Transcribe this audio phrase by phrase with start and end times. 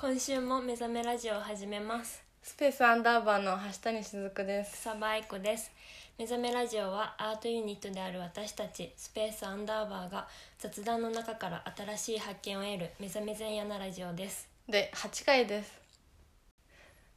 [0.00, 2.24] 今週も目覚めラジオを始めます。
[2.42, 4.72] スペースアンダーバーの橋谷しずくです。
[4.72, 5.70] 草場愛子です。
[6.16, 10.26] 目覚めラジオはアートユニットである私たちスペースアンダーバーが
[10.58, 14.48] 雑談の中から新しい発見を得る目覚め前夜なラジオです。
[14.66, 15.70] で8回です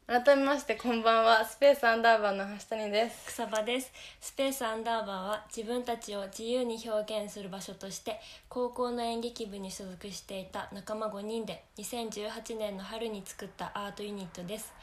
[0.06, 3.28] 改めましてこんばんはスペースアンダーバーの橋谷です。
[3.28, 3.90] 草場です。
[4.20, 8.20] スペースアンダーバーは自分たちを自由に表現する場所として
[8.50, 14.74] 高校の演劇部に所属していた仲間5人で2018年の春に作ったアートユニットです。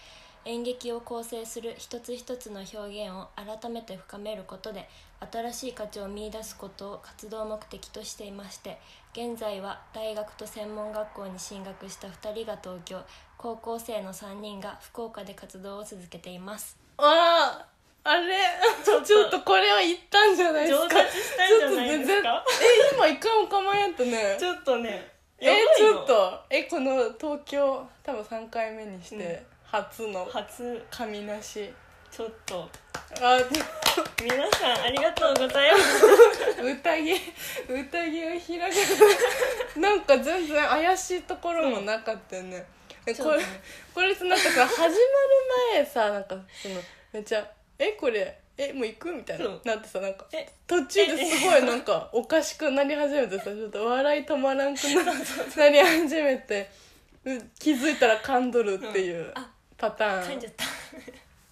[0.46, 4.88] 演劇を構成する一つ一つの表現を改めて深めることで
[5.30, 8.78] 新しい価値を見出すことを活動目的としていまして
[9.12, 13.02] 現在は大学と専門学校に進学した2人が東京
[13.40, 16.76] 高校生の3人が福岡で活動を続けています。
[16.98, 17.66] あ
[18.04, 18.36] ああれ？
[18.84, 19.40] ちょっと。
[19.40, 20.82] これは言ったんじゃないですか？
[20.84, 22.44] 上達したんじゃないですか？
[22.92, 24.36] え今一回も構えんとね。
[24.38, 25.46] ちょっとねえ
[25.78, 26.38] ちょっと。
[26.50, 30.26] えこの東京多分3回目にして初の。
[30.26, 30.84] 初。
[30.90, 31.72] 神なし。
[32.10, 32.68] ちょっと。
[33.22, 33.38] あ
[34.22, 36.04] 皆さんありがとうございます。
[36.60, 37.14] 宴
[37.70, 39.80] 宴を開く。
[39.80, 42.66] なんか全然怪しいところもなかったよね
[43.10, 43.42] えこれ
[43.94, 44.94] これさなんかさ始まる
[45.74, 46.74] 前さなんかその
[47.12, 49.44] めっちゃ「えこれえもう行く?」みたいな。
[49.64, 55.02] なってさなんかえ途中ですごいなんかおかしくなり始めてさちょっと笑い止まらんくな
[55.56, 56.70] なり始めて
[57.24, 59.32] う気づいたら噛んどるっていう
[59.76, 60.42] パターン。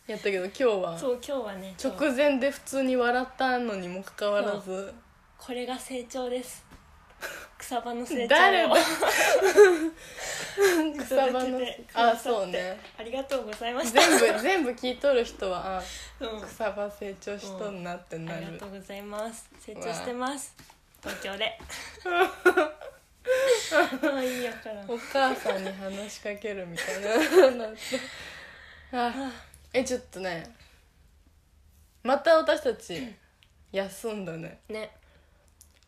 [0.06, 0.98] やったけど今日は。
[0.98, 4.92] そう今日はね直前で普通に笑ったのにもかかわらず。
[5.36, 6.64] これが成長です
[7.58, 8.76] 草場の成長を。
[11.04, 12.80] 草場のてあそうね。
[12.98, 14.00] ありがとうございました。
[14.00, 15.82] 全部全部聞いとる人はあ
[16.20, 16.42] うん。
[16.42, 19.50] 草場成長しとんなってなありるがとうございます。
[19.60, 20.54] 成長してます。
[21.02, 21.58] 東京で。
[24.02, 24.82] もういいやから。
[24.88, 27.16] お母さんに話しかけるみたいな。
[27.50, 27.68] な
[28.92, 29.32] あ
[29.72, 30.54] えちょっとね。
[32.02, 33.14] また私たち
[33.72, 34.60] 休んだね。
[34.68, 34.90] ね。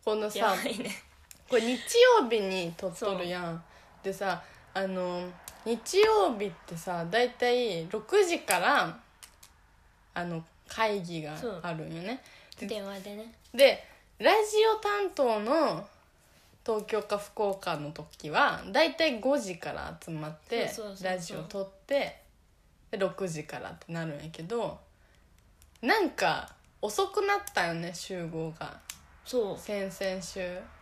[0.05, 1.03] このやさね
[1.51, 1.75] これ日
[2.21, 3.61] 曜日に撮っとるやん。
[4.01, 4.41] でさ
[4.73, 5.27] あの
[5.65, 8.97] 日曜日ってさだいたい6時から
[10.13, 12.21] あの会議があるんよね。
[12.57, 13.33] で電話でね。
[13.53, 13.83] で
[14.17, 15.85] ラジオ担当の
[16.65, 20.71] 東京か福岡の時はだいたい5時から集まって
[21.03, 22.21] ラジオ撮って
[22.91, 24.79] で6時からってなるんやけど
[25.81, 28.79] なんか遅くなったよね集合が。
[29.25, 30.39] そ先々週。
[30.39, 30.80] う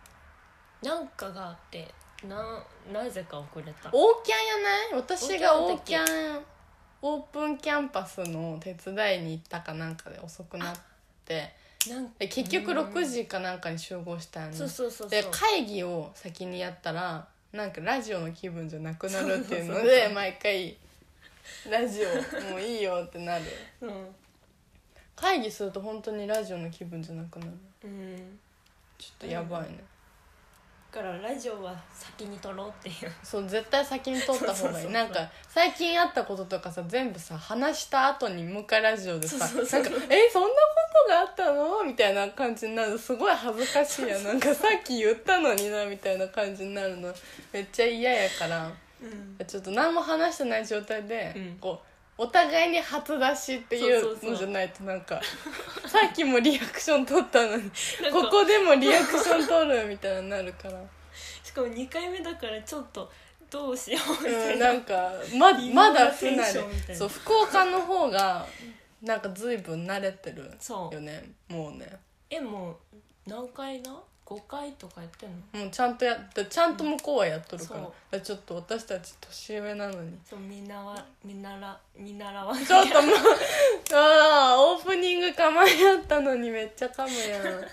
[0.82, 1.92] なんかがあって
[2.26, 2.36] な
[2.92, 3.90] なぜか遅れた。
[3.92, 5.00] オーキャンやない？
[5.00, 6.42] 私がオーキャャン
[7.02, 10.76] オープンキャンパスの手伝いに行ったかなんかで遅くなっ
[11.24, 11.54] て。
[11.88, 20.76] なんで結局6時かなんかに集合したよねそうそうそうで会議を先にやったらなんかラジオの気分じゃなくなるっていうので毎回
[21.70, 23.44] ラジオもういいよってなる。
[23.80, 23.90] うん。
[25.16, 27.52] 会議すると本当にラジオの気分じゃなくなる。
[27.84, 28.38] うん。
[28.98, 29.84] ちょっとやばいね、だ
[30.90, 33.12] からラジオは先に撮ろうっていう。
[33.22, 34.90] そう絶対先に撮った方がいい。
[34.90, 39.82] なんか最近あったこととかさ全部さ話した後にもう一回ラジオでさそうそうそう。
[39.82, 40.54] なんか「えそんなこ
[41.06, 44.24] とがあったの?」みたいな感じになるすごい恥ずかしいやん。
[44.24, 47.14] なんかさっき言ったのになみたいな感じになるの。
[47.52, 48.70] めっちゃ嫌やから。
[49.02, 49.46] うん。
[49.46, 51.58] ちょっと何も話してない状態で、うん。
[51.60, 51.89] こう
[52.22, 55.18] お互いに初出しっていそうのじゃないとなんか
[55.88, 57.70] さっきもリアクション取ったのに
[58.12, 60.78] ここでもリアクション取るみたいになるから。
[61.42, 63.10] しかも2回目だからちょっと
[63.48, 66.36] どうしようみたうん、いな、なんかままなだ不慣
[66.88, 68.46] れそう福岡の方が
[69.00, 70.94] なんか随分慣れてるそう。
[70.94, 71.90] よねもうね。
[72.28, 72.76] えもう
[73.26, 73.98] 何回な？
[74.30, 75.64] 5回とかやってんの？
[75.64, 76.16] もうちゃんとや
[76.48, 77.88] ちゃんと向こうはやっとるから,、そう。
[77.88, 80.16] だからちょっと私たち年上なのに。
[80.24, 83.16] そう見習見習見習わちょっともう
[83.92, 87.64] ああオープニング構えやったのにめっちゃ噛むやん。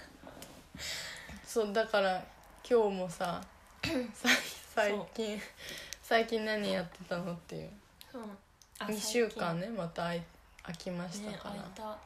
[1.46, 2.24] そうだから
[2.68, 3.42] 今日もさ
[4.14, 4.30] さ
[4.74, 5.42] 最近
[6.02, 7.72] 最近何やってたのっていう。
[8.16, 8.18] う。
[8.18, 8.38] ん
[8.80, 10.24] あ2週間ねまた空い
[10.64, 11.98] 空きましねたから、空いた。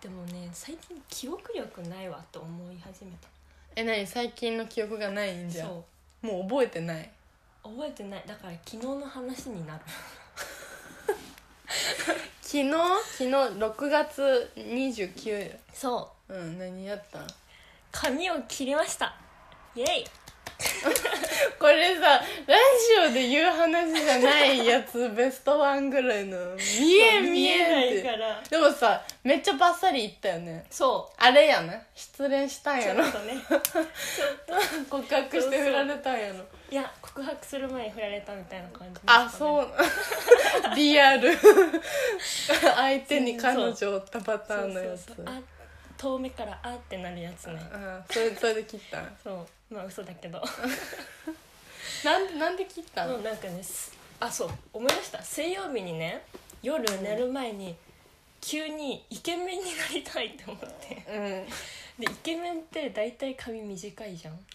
[0.00, 3.28] でもね最近記憶力ないわと思い始めた
[3.76, 4.06] え何？
[4.06, 5.68] 最近の記憶がないんじゃん。
[5.68, 5.84] そ
[6.22, 7.10] もう覚えてない。
[7.64, 8.24] う覚えてない。
[8.26, 9.80] だから昨日の話になる。
[12.42, 12.70] 昨日？
[12.72, 16.34] 昨日6月29そう。
[16.34, 17.20] うん何やった？
[17.20, 17.26] ん
[17.92, 19.14] 髪を切りました。
[19.76, 20.04] イエイ
[21.58, 22.56] これさラ
[23.04, 26.36] ジオで言う話じゃないやつベストワンぐらいの。
[26.80, 28.42] 見えん見えないてから。
[28.48, 30.64] でもさめっちゃバッサリ言ったよね。
[30.70, 31.74] そあれやな。
[31.94, 33.04] 失恋したんうちやろ。
[33.04, 33.34] ょっとね。
[34.90, 36.34] 告白して振られたんやろ。
[36.70, 39.64] いや告白する前に振られたみたいな感じあそう。
[39.64, 39.68] う
[40.76, 41.30] リアル。
[42.76, 45.06] 相手に彼女おったパターンのやつ。
[45.06, 45.34] そうそうそう。
[45.36, 45.40] あ
[45.98, 47.60] 遠目からあってなるやつね。
[47.72, 49.02] あそれそれで切った？
[49.22, 50.42] そうまあ嘘だけど。
[52.04, 53.14] なんでなんで切ったの？
[53.14, 55.22] もうなんかねすあそう思い出した。
[55.22, 56.22] 水曜日にね
[56.62, 57.76] 夜寝る前に
[58.40, 61.04] 急にイケメンになりたいって思って。
[61.08, 61.46] うん。
[61.98, 64.46] でイケメンって大体髪短いじゃん。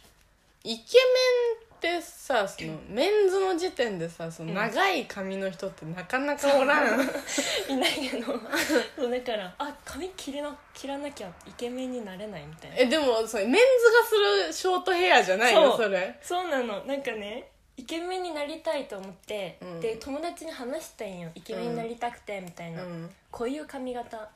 [0.63, 7.01] イケメンってさそのメンズの時点でさその長い髪の人ってなかなかおらん、
[7.69, 8.27] いないけど。
[8.95, 12.77] そうだからあ髪切れな切らなきゃイケメンになれないみたいな。
[12.77, 14.15] えでもそれメンズがす
[14.47, 16.17] るショートヘアじゃないよそれ。
[16.21, 16.83] そうなの。
[16.85, 19.79] なんかねイケメンになりたいと思って、うん。
[19.81, 21.29] で友達に話したんよ。
[21.35, 23.15] イケメンになりたくてみたいな、うん。
[23.29, 24.29] こういう髪型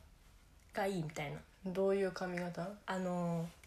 [0.73, 1.37] がいいみたいな。
[1.65, 2.67] どういう髪型？
[2.85, 3.59] あのー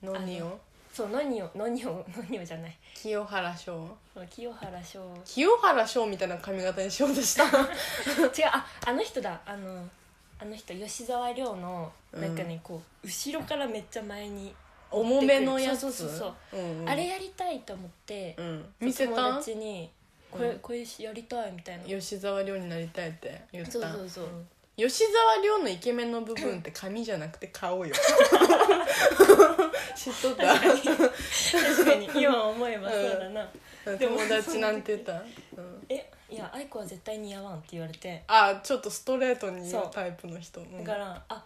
[0.00, 0.60] ノニオ
[0.98, 2.76] そうノニオノニオノニオじゃない。
[2.92, 3.88] 清原翔。
[4.12, 5.00] そう清原翔。
[5.24, 7.44] 清原翔みたいな髪型にしようとした。
[7.46, 7.52] 違う
[8.50, 9.40] ああの人だ。
[9.46, 9.88] あの
[10.40, 12.20] あの人吉沢亮のうん。
[12.20, 14.52] なんかね、こう後ろからめっちゃ前に、
[14.90, 15.82] 重めのやつ？
[15.82, 16.18] そうそうそう
[16.52, 16.60] そう。
[16.60, 16.88] んうん。
[16.88, 18.74] あれやりたいと思って、うん。
[18.80, 19.36] 見せ友た？
[19.36, 19.88] 達に
[20.32, 20.58] これ、うん。
[20.58, 21.84] これやりたいみたいな。
[21.84, 23.70] 吉沢亮になりたいって言った。
[23.70, 24.26] そうそうそう、
[24.78, 27.92] 吉沢亮のイケメンの部分って髪じゃなくて顔よ。
[29.96, 30.54] 知っとった。
[30.54, 32.08] 確かに。
[32.22, 33.50] 今思えばそうだな、
[33.98, 35.14] でも友達なんて言った、
[35.58, 38.22] うん、えいや愛子は絶対似合わんって言われて。
[38.28, 39.86] あちょっとストレートに言そう。
[39.88, 40.60] うタイプの人。
[40.60, 40.84] うん。
[40.84, 41.44] だから、あ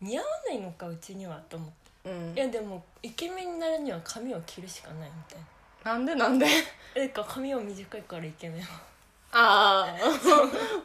[0.00, 1.70] 似合わないのかうちにはと思っ
[2.04, 2.10] て。
[2.10, 2.32] うん。
[2.34, 5.38] いやでもイケメンになるには髪を切るしかないみたい
[5.84, 5.94] な。
[5.94, 6.46] なんでなんで？
[6.94, 8.80] えか髪は短いからイケメンは
[9.30, 9.96] あ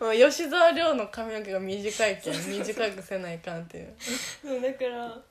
[0.01, 3.95] あ 吉沢亮の髪の毛が短いけん短くせないかんっていう。
[3.99, 5.21] そうだから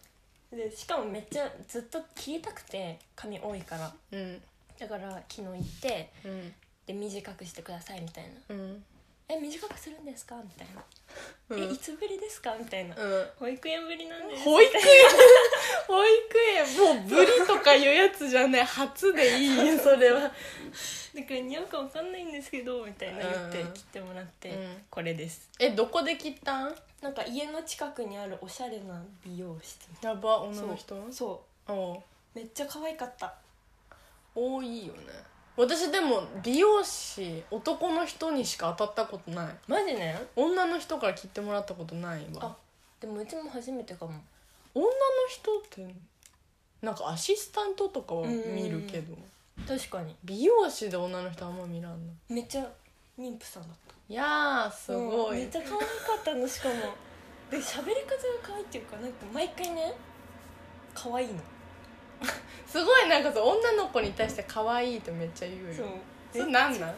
[0.51, 3.93] でしかもめっちゃずっと切りたくて髪多いから。
[4.13, 4.43] うん。
[4.79, 6.55] だから昨日行ってうん。
[6.87, 8.31] で短くしてくださいみたいな。
[8.49, 8.85] うん
[9.35, 10.83] 「え短くするんですか?」みたいな
[11.51, 12.95] 「うんえいつぶりですか?」みたいな。
[12.97, 14.83] うん「保育園ぶりなんです」保育園？
[15.87, 16.97] 保育園。
[16.99, 20.35] もうブリとかいうやつじゃない初でいいよそれはだか
[21.35, 24.87] ら似合うかわかんないんですけどみたいな言ってうん切ってもらって、うん。
[24.91, 25.51] これです。
[25.59, 26.75] えどこで切ったん？
[27.03, 29.89] なんか家の近くにあるおしゃれな美容室。
[30.03, 31.13] やば女の人？
[31.13, 31.97] そおう。
[31.99, 32.03] う。
[32.35, 33.35] めっちゃ可愛かった。
[34.35, 35.01] 多いよね
[35.57, 39.55] 私でも美容師男の人にしか当たったことない。
[39.69, 40.19] マジね？
[40.35, 42.41] 女の人から切ってもらったことないわ。
[42.43, 42.57] あ
[43.01, 44.13] でもうちも初めてかも。
[44.75, 44.91] 女の
[45.29, 45.95] 人って
[46.81, 49.15] なんかアシスタントとかは見るけど。
[49.69, 50.17] 確かに。
[50.25, 52.67] 美容師で女の人あんま見らんのめっちゃ
[53.19, 53.95] 妊婦さんだった。
[54.09, 55.37] いやーすごい。
[55.37, 55.85] うんめっちゃ可愛か
[56.21, 56.75] ったのしかも。
[57.51, 59.93] で喋り方が可愛いっていうかなんか毎回ね
[60.95, 61.35] 可愛いの
[62.67, 65.75] すごいなんかそう女の子に対して可愛いってめっちゃ言うよ。
[65.75, 65.87] そう。
[66.33, 66.91] それなんなん？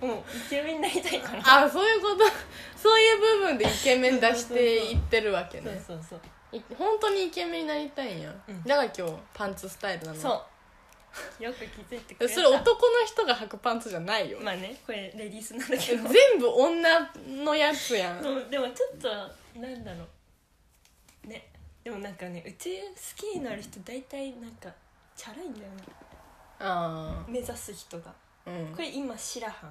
[0.00, 1.42] もうイケメンになりたいから。
[1.64, 2.24] あそういうこと？
[2.80, 6.20] そういう部分でイケメン出していってるわけそうねそうそう。
[6.56, 8.62] い本当にイケメンになりたいんや、うん。
[8.62, 10.18] だから今日パンツスタイルなの。
[10.20, 10.42] そ
[11.40, 11.44] う。
[11.44, 11.62] よく気
[11.94, 12.34] づいてくれた。
[12.34, 16.08] それ男の人が履くパンツじゃないよ、まあねこれレディースなんだけど。
[16.08, 18.22] 全部女のやつやん。
[18.22, 19.08] そうでもちょっと
[19.60, 20.04] なんだろ
[21.24, 21.28] う。
[21.28, 21.50] ね
[21.84, 24.68] でもなんかねうち好きになる人大体なんか
[25.14, 25.82] チャラいんだよね。
[26.58, 28.10] あ目指す人が。
[28.46, 28.74] あうん。
[28.74, 29.70] これ今シラハン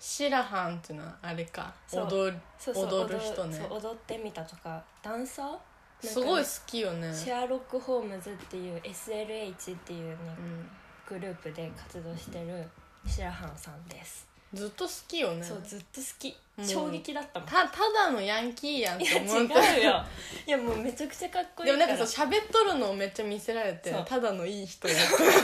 [0.00, 1.72] シラハンっていうのはあれか。
[1.86, 2.06] そう。
[2.06, 3.56] 踊るそうそう踊る人ね。
[3.56, 4.82] そう踊ってみたとか。
[5.02, 5.46] ダンサー？
[5.46, 5.62] なんか
[6.02, 7.14] ねすごい好きよね。
[7.14, 10.68] シェアロック・ホームズっていう SLH っていうねうん。
[11.08, 12.68] グループで活動してる
[13.06, 15.42] シラハンさんです、ずっと好きよね。
[15.42, 16.36] そうずっと好き。
[16.60, 17.48] 衝撃だったもん。
[17.48, 20.04] たただのヤンキーやんっいて思ったうよ。
[20.46, 24.04] いやもうめちゃくちゃかっこいいかでもなんかそう喋っとるのをめっちゃ見せられてそう。
[24.04, 25.36] ただのいい人や喋り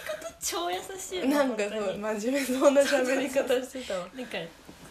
[0.00, 4.08] 方超優しいよなんかそう真面目そうな喋り方してたわ。
[4.14, 4.38] なんか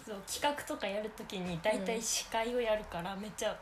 [0.05, 3.57] そう企画とかやるときに大体司会をやるからめっちゃ、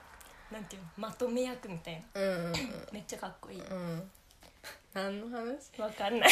[0.52, 2.22] なんていうのまとめ役みたいな。
[2.22, 2.54] うんうん
[2.92, 3.62] めっちゃかっこいい。
[3.62, 4.12] うんうん。
[4.94, 5.80] 何の話？
[5.80, 6.30] わかんない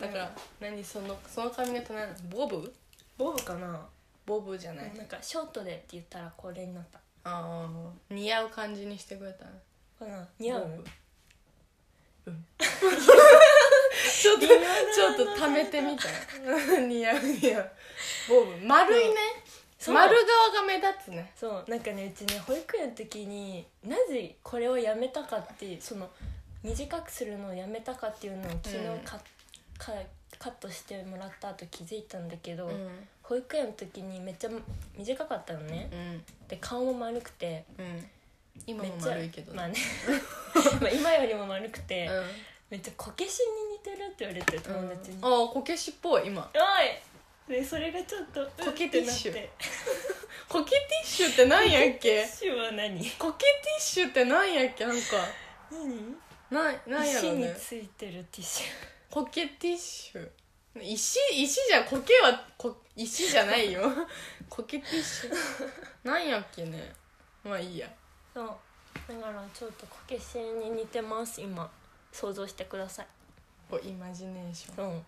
[0.00, 2.08] だから何そのその髪型何？
[2.30, 2.72] ボブ？
[3.16, 3.86] ボブかな。
[4.26, 4.92] ボブじゃない。
[4.94, 6.98] なんかショートでって言ったらこれになった。
[7.24, 7.68] ああ
[8.10, 9.44] 似合う感じにしてくれた
[10.04, 10.26] かな。
[10.38, 10.84] 似合う？
[12.26, 12.44] うん。
[12.58, 16.08] ちょっとちょっと溜めてみた。
[16.80, 17.70] 似合う似合う。
[18.28, 19.14] ボブ丸いね。
[19.88, 21.32] 丸側が目立つね。
[21.36, 21.64] そう。
[21.68, 26.10] なんかねうちね保育園の時になぜこれをやめたかってその
[26.62, 28.98] 短くするのをやめたかっていうのを昨日うん
[29.78, 29.98] カ,、カ
[30.38, 33.08] カットしてもらった後気づいたんだけど、うん。
[33.22, 34.50] 保育園の時にめっちゃ
[34.96, 36.24] 短かったのね、うん。
[36.48, 38.10] で顔も丸くてうん。
[38.66, 39.74] 今も丸いけどまあね。
[40.80, 42.24] まあ今よりも丸くて、うん。
[42.70, 46.50] めっちゃこけしに似てるって言われて友達に「ああこけしっぽい今。
[46.52, 46.58] お
[47.48, 49.48] い!」でそれがちょっとこけティッシュ。
[50.48, 53.10] コケティッシュってなんやっなってティけッシュは何？
[53.12, 54.84] コケティッシュってなんやっけ？
[54.84, 55.02] なんか。
[55.70, 56.16] 何？
[56.50, 56.62] な
[56.98, 58.64] なんやろ石にねついてるティッシ
[59.16, 60.28] コケティッシュ。
[60.78, 63.80] 石石じゃコケはこ石じゃないよ。
[64.46, 65.34] コケティッシュ。
[66.04, 66.92] なんやっけね。
[67.42, 67.86] まあいいや。
[67.86, 67.90] ュ
[68.34, 68.46] そう。
[69.08, 71.72] だからちょっとこけしに似てます今。
[72.12, 73.06] 想像してください。
[73.70, 74.86] こうイマジネーション。
[74.86, 74.96] う。
[74.96, 75.06] ん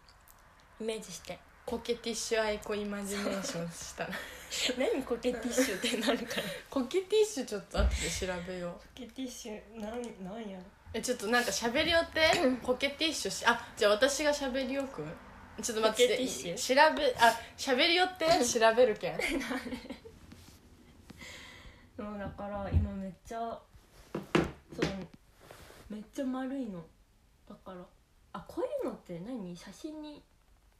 [0.80, 1.38] イメージして。
[1.66, 4.10] コケティッシュアイコイマジネーションしたら。
[4.78, 6.44] 何コケティッシュってなるから。
[6.70, 8.72] コケティッシュちょっと後で調べよう。
[8.72, 10.64] コケティッシュなんなんやろ
[10.94, 12.20] えちょっとなんか喋りよって。
[12.62, 15.04] コケティッシュしあじゃあ私が喋りよく？
[15.62, 19.18] ちょっと待ってティッシ調べあ喋りよって調べるけん。
[21.96, 23.60] そうだから今めっちゃ
[24.72, 24.86] そう
[25.90, 26.84] めっちゃ丸いの。
[27.48, 27.84] だから
[28.32, 29.56] あこういうのって何？
[29.56, 30.22] 写真に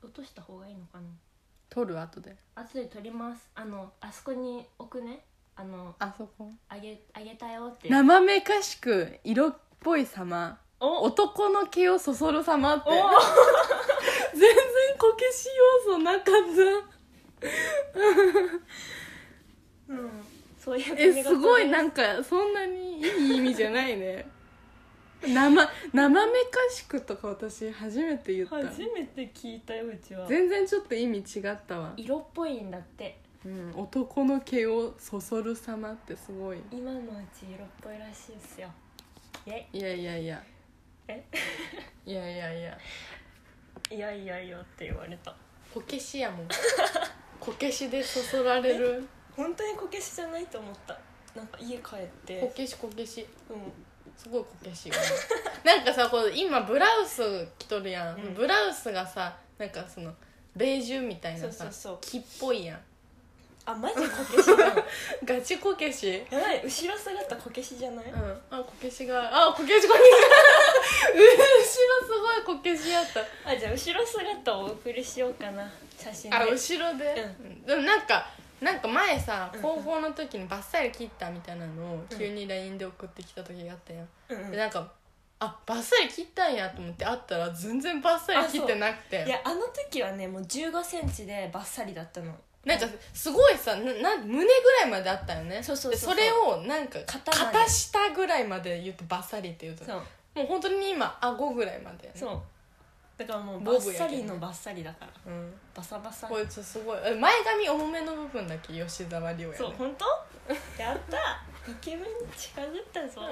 [0.03, 1.09] 落とした方がいいのかな？
[1.69, 2.37] 撮る後で。
[2.55, 3.50] 後で撮ります。
[3.55, 5.25] あのあそこに置くね。
[5.57, 6.50] あのあそこ？
[6.69, 7.88] あげあげたよって。
[7.88, 10.58] 生めかしく色っぽい様。
[10.80, 11.02] お。
[11.04, 12.90] 男の毛をそそる様って。
[12.90, 12.92] お。
[14.32, 14.50] 全然
[14.99, 15.49] こけし
[15.87, 16.25] 要素なかっ
[19.88, 19.92] た。
[19.92, 20.11] うん。
[20.58, 23.02] そういうえすごいななんかそんなにい
[23.35, 24.28] い意味じゃないね。
[25.23, 28.56] 生生めかしくとか私初めて言った。
[28.56, 30.26] 初めて聞いたようちは。
[30.26, 33.18] 全然ちょっと意味違ったわ、色っぽいんだって。
[33.44, 36.58] うん、男の毛をそそる様ってすごい。
[36.70, 38.68] 今のうち色っぽいらしいですよ
[39.73, 40.43] いやいやいや。
[41.09, 41.25] え？
[42.05, 42.78] いやいやいや。
[43.90, 45.35] イいやいやいやって言われた。
[45.73, 46.49] こけしやもん。
[47.40, 49.09] こけしでそそられる。
[49.35, 50.99] 本当にこけしじゃないと思った。
[51.35, 52.40] なんか家帰って。
[52.40, 53.26] こけしこけし。
[53.49, 53.73] うん。
[54.17, 54.97] すごいこけしが
[55.64, 58.35] なんかさこう今ブラウス着とるやん、うん。
[58.35, 60.14] ブラウスがさなんかその
[60.57, 61.99] ベージュみたいなさそうそうそう。
[62.00, 62.81] 木っぽいやん
[63.69, 64.03] あマジこ
[64.35, 64.85] けしじゃん。
[65.27, 66.25] ガチこけし？
[66.31, 66.63] やばい。
[66.65, 68.41] 後ろ姿こけしじゃない、うん。
[68.51, 70.05] あこけしがあこけしこけし。
[71.13, 71.63] 後ろ
[72.07, 73.21] すごいこけしやった。
[73.45, 75.71] あじゃあ後ろ姿をお送りしようかな。
[75.99, 76.37] 写真で。
[76.39, 77.63] あ後ろで、ううん。
[77.63, 78.27] でもなんか
[78.63, 79.61] なんか前さうん。
[79.61, 84.51] 高校の時にバッサリ切ったみたいなのを急に LINE で送ってきた時があったやん、うんうん。
[84.51, 84.91] でなんか
[85.41, 89.25] あバッサリ切ったんやと思って会ったら全然バッサリ切ってなくて。
[89.27, 92.35] いやあの時はねもう1 5センチでバッサリだったの
[92.65, 95.62] なんかすごいさなな胸ぐらいまであったよね。
[95.62, 96.17] そうそうそうそう。
[96.17, 99.85] れをなんか肩まで肩下ぐらいまで言ってバッサリって言うと。
[99.85, 99.97] そう。
[100.35, 102.19] もう本当に今顎ぐらいまでやね。
[102.19, 102.41] そう。
[103.17, 105.33] だからもうボバッブやけどねサリのバッサリだから。
[105.33, 105.53] うん。
[105.75, 106.27] バサバサ。
[106.27, 106.99] これちょっとすごい。
[107.05, 110.83] え前髪重めの部分だけ吉沢亮やねそう本当？
[110.83, 111.17] やった。
[111.71, 113.23] イケメンに近づったぞ。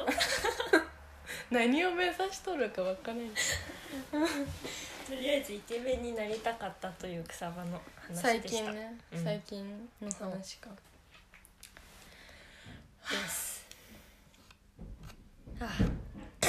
[1.50, 3.18] 何を目指しとるか分からん
[5.06, 8.64] とりあえずイケメンになりたかったという草場の話最でした。
[8.64, 9.24] 近ね、うん。
[9.24, 10.70] 最近の話か。
[13.10, 13.64] です。
[15.60, 15.68] あ。
[16.40, 16.46] ち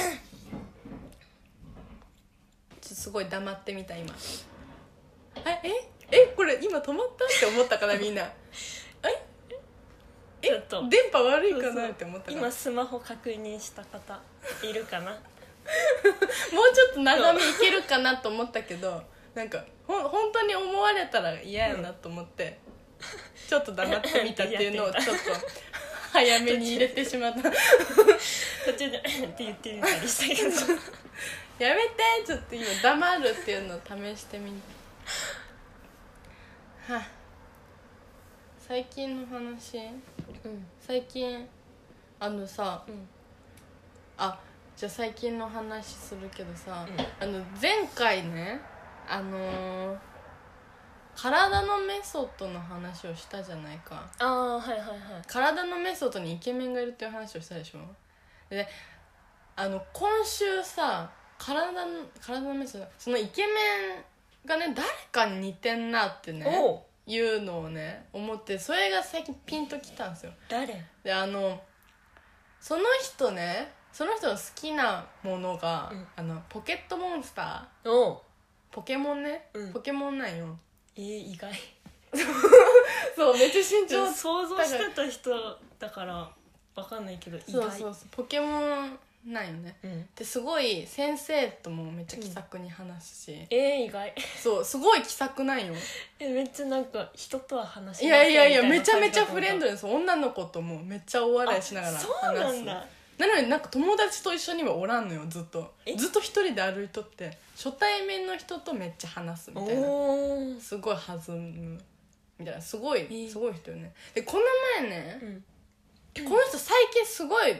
[2.86, 4.12] っとすごい黙ってみた今。
[5.36, 5.70] ええ？
[6.10, 7.24] えこれ今止まった？
[7.26, 8.22] って思ったかな みんな。
[10.40, 10.88] ちょっと。
[10.88, 11.88] 電波悪いかな？
[11.88, 14.20] って思った今スマホ確認した方
[14.64, 15.16] いるかな？
[16.52, 19.02] もうちょっと長めいけるかなと思ったけど
[19.34, 22.58] なんかほん本当に思われたら嫌やなと思って、
[23.48, 25.22] ちょっと黙ってみたっていうのをちょっと
[26.12, 27.42] 早めに入れてしまった。
[27.42, 30.50] 途中でって言ってみたりしたけど。
[31.64, 31.94] やめて
[32.26, 34.52] ちょっと今黙るっていうのを試してみ
[36.86, 37.08] たはあ。
[38.58, 39.78] 最近の話？
[40.44, 40.66] うん。
[40.78, 41.48] 最近
[42.20, 43.08] あのさうん。
[44.18, 44.38] あ
[44.78, 47.28] じゃあ最近の話するけどさ、うん。
[47.28, 48.60] あの前回ね
[49.08, 49.98] あのー
[51.20, 54.08] 体のメソッドの話をしたじゃないか。
[54.20, 54.98] ああはいはいはい。
[55.26, 57.80] 体のメソッドにイケメンがいるっていう話をしたでしょ？
[58.48, 58.68] で
[59.56, 63.52] あの今週さ体の体のメソッドそのイケメ
[64.46, 66.46] ンがね誰かに似てんなってね
[67.04, 70.32] いうのをね思ってそれが最近ピンときたんですよ。
[70.48, 70.84] 誰？
[71.02, 71.60] であの
[72.60, 76.06] その人ねその人の好きなものが、うん。
[76.14, 77.90] あのポケットモンスター。
[77.90, 78.18] おう。
[78.70, 79.72] ポケモンね、うん。
[79.72, 80.56] ポケモンなんよ。
[80.94, 81.50] えー、意外。
[83.16, 86.30] そうめっちゃ身長想像してた人だから
[86.76, 88.08] わかんないけど意そう外そうそう。
[88.12, 89.76] ポケモンないよね。
[89.82, 90.08] うん。
[90.14, 94.14] ですごい先生ともめっちゃ気さくに話すし、えー、意外。
[94.40, 95.74] そうすごい気さくないよ。
[96.20, 102.86] えめっちゃなんか人とは話しいませんやいやいやみたなめちゃめちゃフレンド感です女の子ともめっちゃ大笑いしながら話すそうなんだ
[103.18, 105.74] なのになんか友達と一緒にはおらんのよずっと。
[105.84, 105.94] え？
[105.96, 110.60] ずっと一人で歩いとって初対面の人とめっちゃ話すみたいな。
[110.60, 111.80] すごい弾む。
[112.38, 112.60] みたいな。
[112.62, 113.92] すごいえすごい人よね。
[114.14, 114.42] でこの
[114.80, 115.44] 前ね
[116.16, 116.24] うん。
[116.24, 117.54] この人最近すごい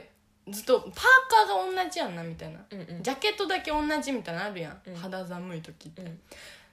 [0.48, 2.60] ずっとパーカーが同じやんなみたいな。
[2.70, 3.02] うんうん。
[3.02, 4.94] ジャケットだけ同じみたいなのあるやん、うん。
[4.94, 6.20] 肌寒い時って、うん。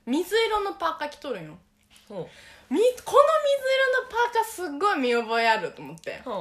[0.06, 1.58] 水色のパーカー着とるんよ。
[2.08, 2.30] ほ
[2.70, 6.22] みこの水色のパーカーすっごい見覚えあると思って。
[6.24, 6.34] 分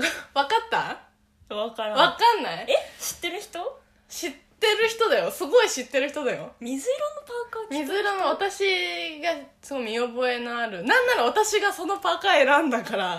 [0.34, 1.13] かった？
[1.50, 1.96] う分からん。
[1.96, 2.66] 分かんない？
[2.68, 2.74] え？
[3.00, 3.80] 知ってる人？
[4.08, 5.30] 知ってる人だよ。
[5.30, 6.52] すごい知ってる人だよ。
[6.60, 10.84] 水色のパーカー水色の私がすごい見覚えのある。
[10.84, 13.12] なんなら私がそのパーカー選んだから。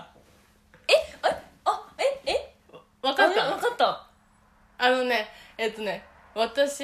[1.65, 2.53] あええ？
[3.01, 3.47] 分かった？
[3.47, 4.07] あ分かった。
[4.77, 5.27] あのね
[5.57, 6.03] えっとね
[6.33, 6.83] 私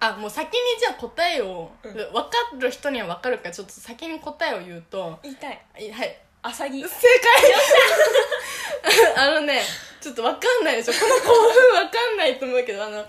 [0.00, 1.92] あもう先にじゃあ答えを、うん。
[1.92, 5.64] 分かる人には分かるからちょっと先に答えを言うと言いたい。
[5.90, 6.82] はいアサギ。
[6.82, 6.94] 正解。
[9.16, 9.62] あのね
[9.98, 10.92] ちょっと分かんないでしょ。
[10.92, 13.08] この興奮分かんないと思うけどあの一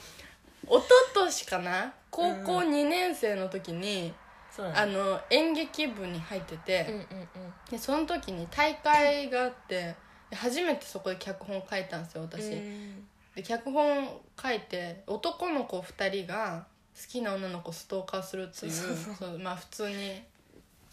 [0.81, 1.93] 昨年かな？
[2.09, 4.13] 高校2年生の時に、
[4.55, 4.79] そうだね。
[4.79, 7.53] あの演劇部に入ってて、うんうんうん。
[7.69, 9.93] でその時に大会があって
[10.29, 13.05] で初めてそこで脚本書いたんですよ私、うん。
[13.35, 16.65] で脚本書いて男の子2人が
[16.95, 19.39] 好きな女の子をストーカーするっていうそうそうそう。
[19.39, 20.23] まあ普通に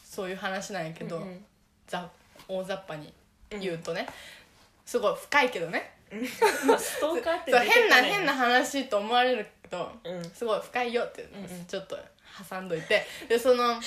[0.03, 1.45] そういう話なんやけど、うんうん。
[1.87, 2.11] ざ
[2.49, 3.13] 大雑把に
[3.51, 4.07] 言うとね、
[4.85, 5.93] すごい深いけどね。
[6.67, 10.31] まあストーカーって 変な変な話と思われるけど、うん。
[10.31, 11.99] すごい深いよってんうんちょっと
[12.49, 13.07] 挟んどいて。
[13.29, 13.81] でその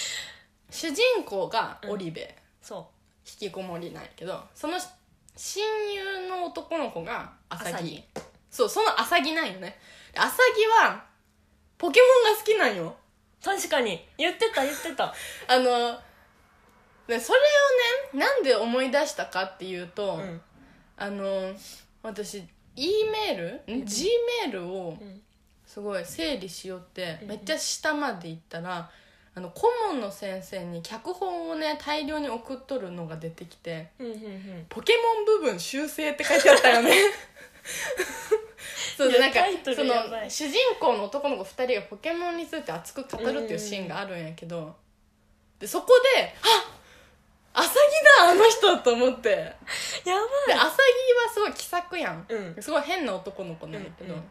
[0.70, 2.90] 主人公がオリベ、そ
[3.26, 4.80] 引きこもりなんやけどその
[5.36, 7.74] 親友の男の子がアサギ。
[7.74, 8.04] アサギ。
[8.50, 9.80] そうそのアサギなんよね。
[10.14, 11.06] でアサギは
[11.78, 12.96] ポケモンが好きなんよ。
[13.42, 14.08] う確かに。
[14.18, 15.14] 言ってた言ってた。
[15.48, 16.00] あの
[17.08, 17.40] でそれ
[18.14, 20.42] をねなんで思い出したかっていうと、うん。
[20.98, 21.52] あの
[22.02, 22.44] 私
[22.76, 24.08] E メール、ん、G
[24.44, 25.22] メールをん。
[25.66, 27.28] すごい整理しよって、うん。
[27.30, 28.90] めっちゃ下まで行ったら
[29.36, 34.66] あの顧問の先生に脚本をね大量に送っとるのが出てきてうんうんうん。
[34.70, 36.94] ポケモン部分修正って書いてあったよね。
[38.98, 40.32] そういやなんかタイトルそのやばい。
[40.32, 44.74] 主人公の男の子2人がポケモンについて熱く語るっていうシーンがあるんやけど、
[45.60, 46.76] でそこで「あ
[47.58, 47.76] アサギ
[48.26, 49.30] だあの人!」と思って。
[50.04, 50.56] でやばい。
[50.56, 52.62] アサギはすごい気さくやん、うん。
[52.62, 54.30] すごい変な男の子なんやけど、うんうん。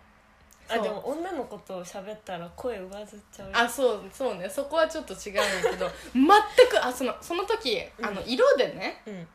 [0.69, 0.79] そう。
[0.79, 3.51] あでも女の子と喋ったら声上ずっちゃう。
[3.51, 4.49] よあそうそうね。
[4.49, 5.91] そこはちょっと違うんやけど。
[6.13, 6.25] 全
[6.69, 9.29] くあそのその時あの色でねうん。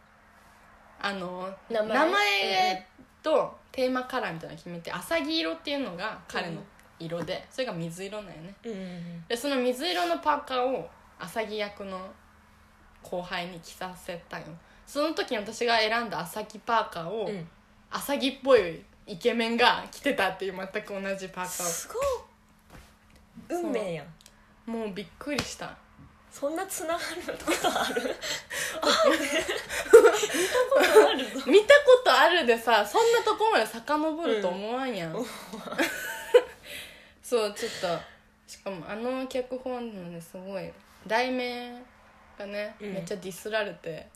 [1.02, 1.94] あの名前。
[1.94, 2.88] 名前
[3.22, 6.62] とテーマカラーみたいなの決めてアサギ色っていうのが彼の
[7.00, 8.56] 色で、それが水色なんよね。
[8.64, 12.10] うんうんでその水色のパーカーをアサギ役の
[13.04, 14.46] 後輩に着させたよ
[14.90, 17.48] その時に私が選んだアサギパーカーを、うん。
[17.92, 21.94] アサギっぽいイケメンが着てたっていう全く同じパーカーすご
[23.56, 24.08] い運命やん。
[24.72, 25.78] をもうびっくりした。
[26.32, 27.04] そんなつながる
[27.46, 28.16] ことある？
[28.82, 29.26] あ見た
[30.72, 35.14] ことあるぞ見たことあるでさそんなとこまで遡ると思わんやん、
[37.22, 38.00] そうちょっと
[38.48, 40.72] しかもあの脚本のねすごい
[41.06, 41.84] 題名
[42.40, 42.94] がね、うん。
[42.94, 44.08] めっちゃディスられて。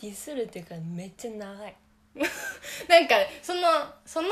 [0.00, 1.74] ディスるっていうかめっちゃ長い。
[2.88, 3.60] なんかその
[4.06, 4.28] その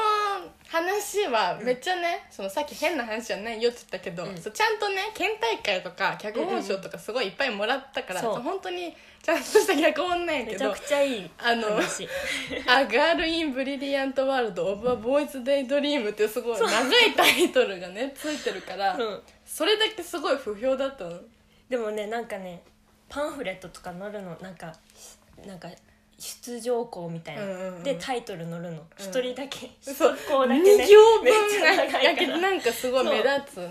[0.67, 4.39] 話はめっちゃね、そのさっき変な話じゃないよって言ったけど、うん。
[4.41, 8.35] そうちゃんとね県大会とか脚本賞とかすごいいっぱいもらったから、そう。
[8.35, 12.07] そう本当にちゃんとした脚本なんやめちゃくちゃいいあの話
[12.69, 19.23] 「A Girl in Brilliant World of a Boy's Daydream」ってすごい長いタイトルがねついてるから、うん。
[19.45, 21.21] それだけすごい不評だったの。
[21.69, 22.63] でもねなんかね
[23.09, 24.75] パンフレットとか載るのなんか
[25.47, 25.69] なんか
[26.19, 27.83] 出場校みたいな、うんうんうん。
[27.83, 28.83] でタイトル載るの。
[28.97, 29.71] 一、人だけ。
[29.81, 30.17] 一 そう。
[30.29, 33.71] 校だけ2ね行めっちゃ分長いかどなんかすごい目立つ。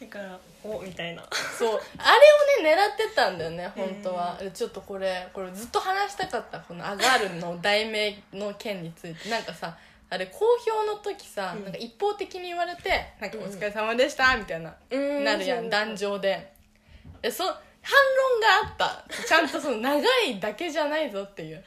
[0.00, 1.26] だからおみたいな。
[1.58, 1.80] そう。
[1.98, 6.60] あれをね狙ってたんだよね本当は、ちょっとこれこれずっと話したかった。
[6.60, 9.28] この「アガール」の題名の件について。
[9.30, 9.76] なんかさ
[10.08, 11.64] あれ好評の時さ、うん。
[11.64, 15.24] なんか一方的に言われて「なんかお疲れ様でした」みたいな、うん。
[15.24, 16.52] なるやん壇上で。
[17.22, 17.44] でそ
[17.86, 17.94] 反
[18.32, 19.26] 論があった。
[19.26, 21.64] ちゃんとその長いだけじゃないぞっていう。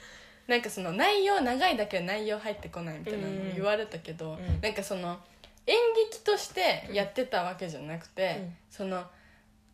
[0.48, 4.62] なんかその内容長いだけは内容入ってこないみたいなの言われたけど、ん。
[4.62, 5.18] なんかその
[5.66, 5.76] 演
[6.10, 8.56] 劇としてやってたわけじゃなくて、うん。
[8.70, 9.04] その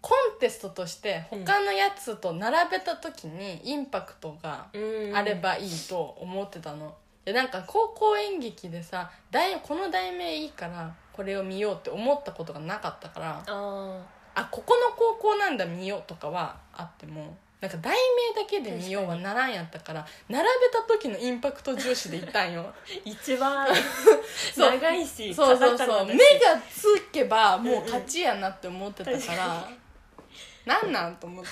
[0.01, 4.67] コンテストとして他のやつと並べた時にインパクトが
[5.15, 6.93] あればいいと思ってたの、
[7.25, 13.43] でなんか高校演劇でさ題この題名いいからこれを見ようって思ったことがなかったから
[14.35, 17.95] ああここの高校なんだ見ようとかはあってもなんか題
[18.35, 22.71] 名だけで見ようはならんやったから並べた時のインパクト重視でいったんよ。
[23.03, 23.67] 一番
[24.55, 26.05] 長いしそうそうそう。
[26.05, 26.21] 目が
[26.69, 29.67] つけばもう勝ちやなって思ってたから、
[30.65, 31.45] なんなんと思っ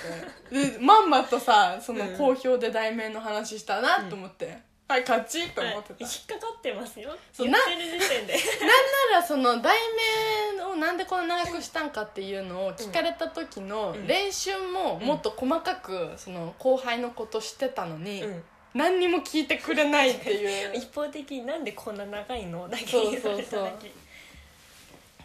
[0.52, 0.69] て。
[0.72, 7.15] でまんまとさそのうん好評で題名の話したなと思って、はい勝ちと思ってた、引っかかってますよ。
[7.32, 8.34] そう言ってる時点で。
[9.13, 9.78] ならその題
[10.58, 14.08] 名をなんでこんな長くしたんかっていうのを聞かれた時のうん。
[14.08, 18.43] 練習ももっと細かくその後輩のことしてたのに、うん。
[18.74, 20.76] 何にも聞いてくれないっていう。
[20.78, 23.89] 一方的になんでこんな長いのだけ言われただそうけ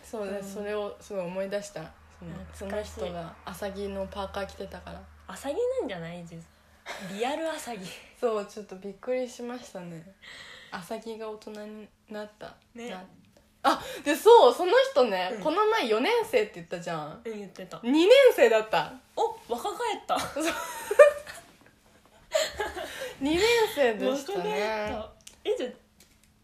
[0.05, 0.45] そうで、うん。
[0.55, 1.81] それをすごい思い出した。
[2.19, 2.93] そのその懐かしい。
[3.07, 5.01] 人がアサギのパーカー着てたから。
[5.27, 6.25] アサギなんじゃない？
[6.25, 6.43] 実は
[7.13, 7.85] リアルアサギ。
[8.21, 10.03] そうちょっとびっくりしましたね。
[10.71, 12.55] アサギが大人になった。
[12.75, 12.91] ね。
[12.91, 13.03] な
[13.63, 15.43] あでそうその人ね、うん。
[15.43, 17.21] この前4年生って言ったじゃん。
[17.25, 17.79] うん言ってた。
[17.79, 18.93] 2年生だった。
[19.17, 20.15] お若返った。
[23.21, 23.41] 2年
[23.75, 24.89] 生で若したね。
[24.91, 25.13] た。
[25.45, 25.71] えじゃあ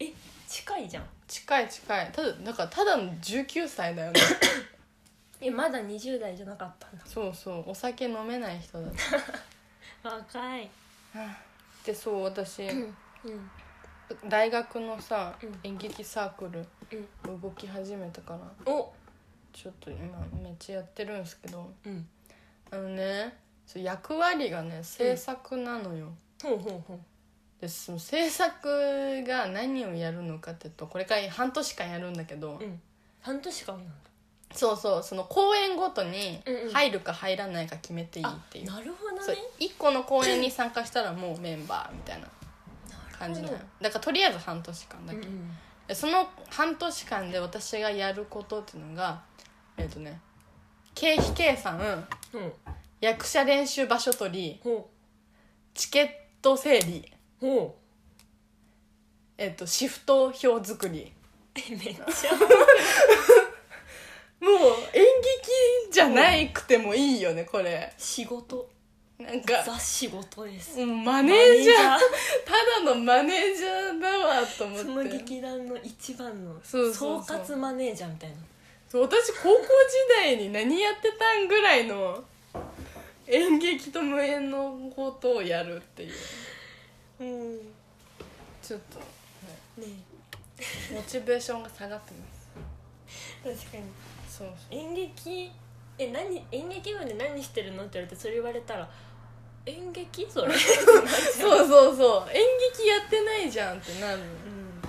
[0.01, 0.13] え
[0.49, 1.09] 近いじゃん。
[1.27, 2.13] 近い近い。
[2.13, 4.21] ただだからただの19歳だよね。
[5.41, 7.05] えまだ20代じゃなかったんだ。
[7.07, 7.71] そうそう。
[7.71, 8.93] お酒飲めない人だっ
[10.05, 10.69] 若い。
[11.13, 11.19] た
[11.87, 12.95] でそう私うん
[14.29, 15.59] 大学のさ、うん。
[15.63, 16.67] 演劇サークル
[17.25, 17.41] うん。
[17.41, 18.35] 動き始めたか
[18.67, 18.93] らお。
[19.53, 21.73] ちょっと今めっちゃやってるんですけど。
[21.87, 22.07] うん。
[22.71, 23.35] あのね
[23.67, 26.13] そう役割がね制作なのよ、
[26.43, 26.99] ほうほうほう。
[27.61, 32.81] でその制作が何をやるのかっていうとこれから半年間やるんだけど、うん。
[33.23, 33.93] 半年間なんだ
[34.55, 36.73] そうそうその公演ごとにうんうん。
[36.73, 39.39] 入るか入らないか決めていいっていう,、なるほどね。
[39.59, 42.29] 1個の公演に参加したらもうメンバーみたいな
[43.13, 43.59] 感じなの。
[43.81, 45.51] だからとりあえず半年間だけ、うんうん。
[45.89, 49.23] でその半年間で私がやることっていうのが
[49.77, 50.21] えっ、とね
[50.95, 51.79] 経費計算
[52.33, 52.53] うん。
[53.01, 54.89] 役者練習場所取りほ
[55.75, 56.09] チケッ
[56.41, 57.13] ト整理。
[57.43, 57.47] う。
[57.47, 57.77] ほ
[59.37, 61.13] えっ、とシフト表作り。
[61.13, 61.25] う
[61.73, 62.05] えめっちゃ
[64.45, 64.57] もう
[64.93, 65.03] 演
[65.87, 67.93] 劇じゃないくてもいいよねこれ。
[67.97, 68.69] 仕事。
[69.19, 69.63] なんか。
[69.65, 70.83] ザ仕事です。
[70.83, 71.99] うんマネージャー。
[72.45, 74.85] ただのマネージャーだわと思って。
[74.85, 78.37] その劇団の一番の総括マネージャーみたいな。
[78.91, 79.67] そう私高校時
[80.15, 82.23] 代に何やってたんぐらいの
[83.27, 86.13] 演劇と無縁のことをやるっていう。
[87.21, 87.57] うん。
[87.57, 87.63] ね
[88.63, 88.99] ちょっと、
[90.95, 93.61] モチベーションが下がってます。
[93.61, 93.85] 確かに
[94.39, 95.51] そう演劇？
[95.99, 96.45] え何？
[96.51, 98.89] 演劇部で何してるのって言われてそれ言われたら
[99.67, 100.27] 演劇？
[100.29, 100.53] それ。
[100.59, 102.31] そうそうそう。
[102.31, 102.41] 演
[102.73, 104.83] 劇やってないじゃんってなるうん。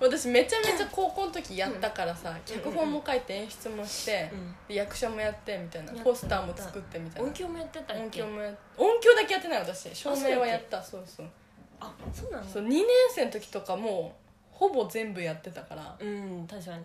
[0.00, 7.28] 私めちゃめちゃ高校の時やったからさ、うん脚本も書いて演出もして、うんで役者もやってみたいなポスターも作ってみたいな。
[7.28, 9.94] 音響もやってた音響もや音響だけやってない私。
[9.94, 10.82] 照明はやった。
[10.82, 11.04] そう。
[11.06, 11.26] そう
[11.78, 12.44] あそうなの？
[12.48, 14.16] そう2年生の時とかも
[14.52, 15.94] うほぼ全部やってたから。
[16.00, 16.84] うん確かに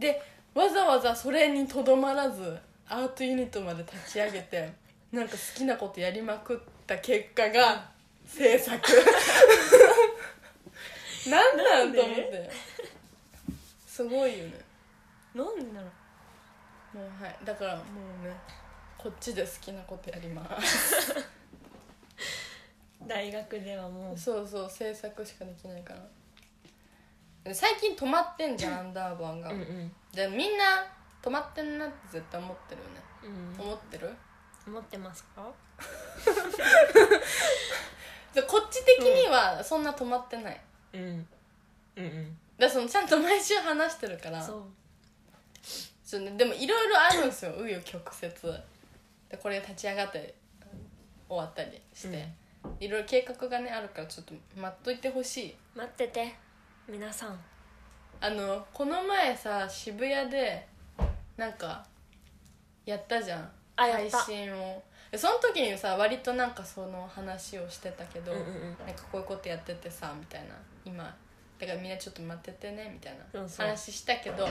[0.00, 0.20] で
[0.54, 2.58] わざわざそれにとどまらず
[2.88, 4.72] アートユニットまで立ち上げて
[5.12, 7.88] なんか好きなことやりまくった結果が
[8.26, 8.80] 制作。
[11.28, 12.50] なんなんと思って。
[13.86, 14.54] すごいよね。
[15.34, 15.88] なんでだろ
[16.94, 16.98] う。
[16.98, 17.36] もうはい。
[17.44, 17.82] だからも
[18.22, 18.34] うね
[18.96, 21.14] こっちで好きなことやります。
[23.06, 24.18] 大学ではもう。
[24.18, 26.00] そうそう制作しかできないから。
[26.00, 26.06] で
[27.52, 29.92] 最近止まってんじゃんアンダーバーが、うんうん。
[30.12, 30.64] でみんな
[31.22, 33.00] 止まってんなって絶対思ってるよね。
[33.58, 33.64] うん。
[33.66, 34.14] 思ってる？
[34.66, 35.50] 思ってますか？
[38.34, 40.60] でこっち的にはそんな止まってない、
[40.92, 41.02] うん。
[41.02, 42.38] うんうん。
[42.58, 44.42] だからそのちゃんと毎週話してるから。
[44.42, 44.64] そう。
[46.04, 46.32] そうね。
[46.32, 48.32] でもいろいろあるんですよ紆余曲折。
[49.28, 50.34] でこれが立ち上がって
[51.28, 52.28] 終わったりして、
[52.80, 55.56] いろいろ計画がねあるからちょっと待っといてほしい。
[55.74, 56.34] 待ってて
[56.90, 57.38] 皆さん。
[58.20, 60.66] あのこの前さ渋谷で
[61.36, 61.86] なんか
[62.84, 63.48] やったじゃん。
[63.76, 64.18] あやった。
[64.18, 64.82] 配信を。
[65.12, 68.52] でその時にさ割となんかその話をしてたけど、うんうんうん。
[68.86, 70.48] なんかこういうことやっててさみたいな。
[70.84, 71.04] 今
[71.58, 73.66] だからみんなちょっと待っててねみたいなそうそう。
[73.66, 74.48] 話したけど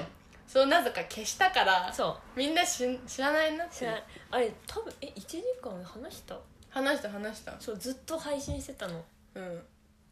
[0.48, 2.40] そうなぜか消したからそう。
[2.40, 4.04] みんなし知らないなって知らない。
[4.32, 6.38] あれ多分え1時間話した？
[6.70, 7.54] 話した話した。
[7.60, 9.04] そうずっと配信してたの。
[9.36, 9.62] うん。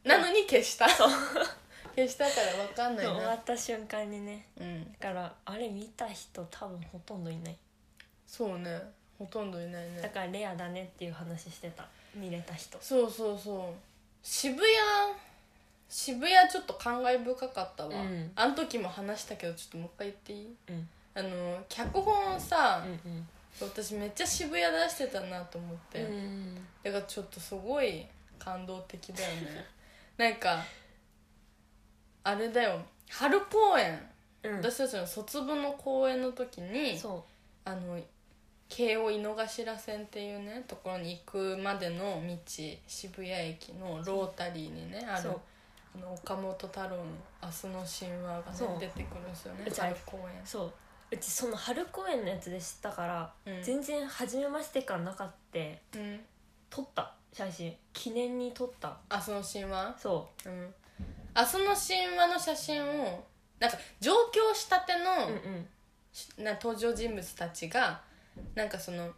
[0.03, 0.87] なのに消した
[1.97, 4.45] 消したから分かんないそう終わなった瞬間にね。
[4.61, 4.83] うん。
[4.99, 7.57] だからあれ見た人多分ほとんどいない。
[8.27, 8.79] そうね。
[9.17, 9.99] ほとんどいないね。
[9.99, 11.87] だからレアだねっていう話してた。
[12.13, 12.77] 見れた人。
[12.79, 13.73] そうそうそう。
[14.21, 14.67] 渋谷
[15.89, 18.31] 渋谷ちょっと感慨深かったわ、うん。
[18.35, 20.55] あの時も話したけどちょっともう一回言っていい？
[20.69, 20.89] うん。
[21.15, 23.27] あの脚本をさ、うん
[23.59, 26.55] 私めっちゃ渋谷出してたなと思って、うん。
[26.83, 28.05] だからちょっとすごい
[28.37, 29.65] 感動的だよね。
[30.15, 30.63] なんか
[32.27, 32.81] あれだよ。
[33.09, 33.97] 春公演、
[34.43, 34.57] うん。
[34.57, 37.23] 私たちの卒部の公演の時にそ
[37.63, 37.97] あの
[38.67, 42.37] 京王井の頭線っていうねところに行くまでの道
[42.85, 45.31] 渋谷駅のロータリーにねある
[45.95, 47.03] あの岡本太郎の
[47.41, 50.23] 「明日の神話」がね出てくるんですよね春公演。
[50.25, 50.73] うそう。
[51.09, 53.63] うちその春公演のやつで知ったから、うん。
[53.63, 56.19] 全然初めまして感なかってうん。
[56.69, 57.73] 撮った写真。
[57.93, 58.97] 記念に撮った。
[59.09, 59.95] 明日の神話？
[59.97, 60.73] そうん
[61.37, 63.23] 明日の神話の写真を
[63.59, 68.01] なんか上京したてうの、な登場人物たちが
[68.55, 69.09] なんかその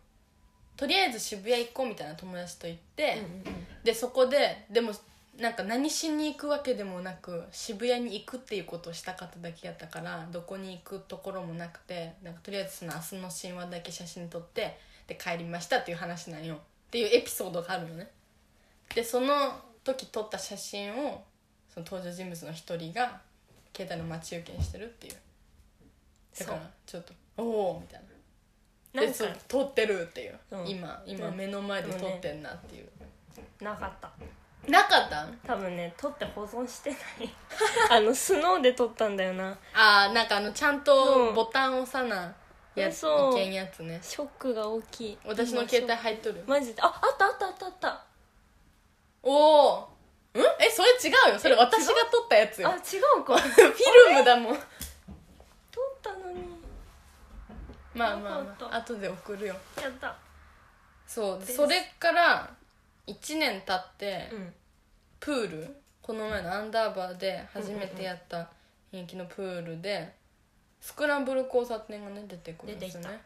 [0.75, 3.21] とりあえず渋谷行こうみたいな友達と行って、
[3.85, 4.91] でそこででも
[5.39, 14.77] なんか何しに行くわけでもなく渋谷に行くっていうことをしたかっただけやったからどこに行くところもなくてなんかとりあえずその明日の神話だけ写真撮って
[15.07, 16.55] で帰りましたっていう話なんよ。
[16.55, 16.57] っ
[16.91, 18.09] ていうエピソードがあるよね。
[18.93, 19.53] でその
[19.83, 21.23] 時撮った写真を
[21.73, 23.21] その登場人物の一人が
[23.75, 25.15] 携帯の待ち受けにしてるっていう。
[26.39, 28.01] だからちょっと「おお」みたい
[28.93, 29.01] な。
[29.01, 30.67] なんかでそう撮ってるっていう、うん。
[30.67, 31.35] 今今うん。
[31.37, 32.89] 目の前で撮ってんなっていう、
[33.63, 34.09] なかった。
[34.67, 35.25] なかった？
[35.25, 36.99] ん多分ね撮って保存してない。
[37.91, 39.57] あのスノーで撮ったんだよな。
[39.73, 42.33] あーなんかあのちゃんとボタン押さな
[42.75, 43.05] やつい
[43.35, 43.99] けんやつね。
[44.01, 45.17] ショックが大きい。
[45.25, 46.43] 私の携帯入っとる。
[46.47, 46.81] マジで。
[46.81, 48.05] ああったあったあったあった。
[49.23, 49.89] おお
[50.37, 51.39] んえそれ違うよ。
[51.39, 52.69] それ私が撮ったやつよ。
[52.69, 52.77] あ違
[53.19, 53.37] うか。
[53.37, 53.63] フィ
[54.09, 54.55] ルムだもん。
[54.55, 54.63] 撮っ
[56.01, 56.43] たのに。
[57.95, 58.65] まあまあ、よかった。
[58.65, 59.55] まあ、後で送るよ。
[59.81, 60.15] やった。
[61.07, 61.39] そう。
[61.39, 61.55] です。
[61.55, 62.49] それから
[63.07, 64.53] 1年経って、うん。
[65.19, 65.75] プール？
[66.01, 68.49] この前のアンダーバーで初めてやった
[68.91, 70.11] 人気のプールで
[70.81, 73.21] スクランブル交差点がね出てくるんですよ出てね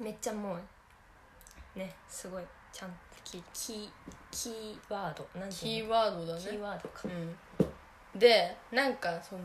[0.00, 2.42] めっちゃもうねすごい。
[2.72, 3.88] ちゃんとキキー
[4.30, 5.94] キーワードなんてキーいうの？
[5.94, 6.40] ワードだね。
[6.40, 7.02] キーワードか。
[7.04, 7.08] う
[8.16, 9.42] ん、でなんかその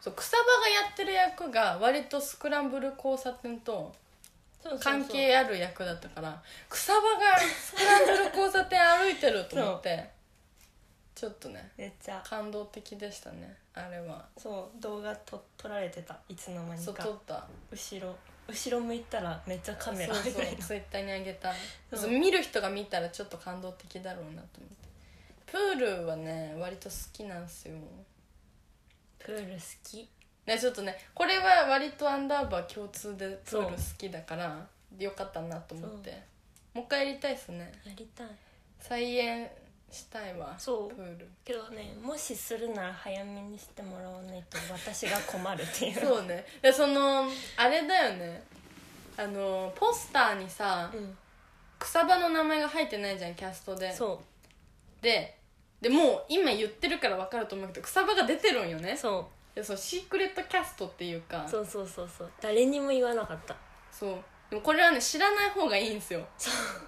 [0.00, 3.94] そう草場がやってる役が割とスクランブル交差点と
[4.62, 4.92] そうそうそう。
[4.92, 10.10] 関係ある役だったから草場がスクランブル交差点歩いてると思って
[11.14, 12.20] ちょっとねめっちゃ。
[12.28, 14.24] 感動的でしたねあれは。
[14.36, 16.18] そう動画と撮られてた。
[16.28, 17.46] いつの間にそうか撮った。
[17.70, 18.14] 後ろ
[18.48, 20.62] 後ろ向いたらめっちゃカメラそうそういな。
[20.62, 21.52] ツイッターにあげた
[21.90, 21.98] そう。
[22.00, 24.88] そう見る人が見たらちょっと感動的だろうなと思って。
[25.46, 27.74] プールはね割と好きなんすよ。
[29.18, 30.08] プール好き？
[30.46, 34.66] ねちょっとねこれは割とアンダーバー共通でプール好きだから
[34.98, 36.10] よかったなと思って。
[36.74, 37.72] もう一回やりたいっすね。
[37.84, 38.26] やりたい。
[38.80, 39.48] 再演
[39.92, 40.94] したいわそう。
[40.94, 41.28] プール。
[41.44, 46.00] けどねもしするなら早めにしてもらわないと私が困るっていう。
[46.00, 46.44] そうね。
[46.62, 48.42] でそのあれだよね。
[49.16, 51.16] あのポスターにさうん。
[51.78, 53.92] 草場の名前が入ってないじゃんキャストで。
[53.92, 54.22] そ
[55.00, 55.36] で
[55.80, 58.92] でもう今言ってるから分かると思うけど草場が出てるんよね。
[58.92, 58.96] う。
[58.96, 61.44] そでそうシークレットキャストっていうか。
[61.44, 62.32] うそうそうそうそう。
[62.40, 63.56] 誰にも言わなかった。
[63.90, 66.20] そうでもこれはね知らない方がいいんですよ。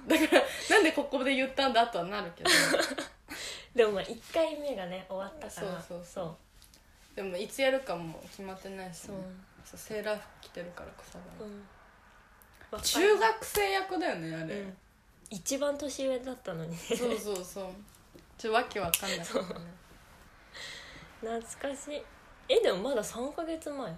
[0.07, 2.51] だからなんでここで言ったんだとはなるけど。
[3.75, 5.81] でもまあ1回目がね終わったから。
[5.81, 7.17] そうそうそう。
[7.17, 9.17] でもいつやるかも決まってないし、そう。
[9.17, 9.23] ね、
[9.65, 12.83] そうセーラー服着てるから草場うん。
[12.83, 14.77] 中学生役だよねあれ、うん。
[15.31, 16.77] 一番年上だったのにね。
[16.77, 17.73] そうそうそう。
[18.37, 19.65] ちょっとわけわかんなかったね
[21.23, 22.03] 懐かしい。
[22.47, 23.97] えでもまだ3ヶ月前？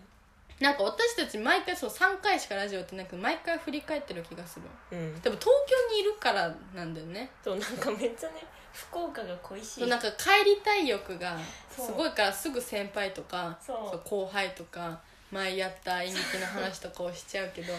[0.61, 4.67] なんか私たち毎回そう3回しかラジオやってないけど毎回振り返ってる気がする。
[4.91, 5.21] うん。
[5.21, 7.31] でも東京にいるからなんだよね。
[7.45, 8.37] そうなんかめっちゃね
[8.73, 9.81] 福岡が恋しい。
[9.81, 11.39] そうなんか帰りたい欲が
[11.71, 11.87] そう。
[11.87, 14.09] すごいからすぐ先輩とかそう。
[14.09, 14.99] 後輩とか
[15.31, 17.75] 前やった演劇の話とかをしちゃうけど。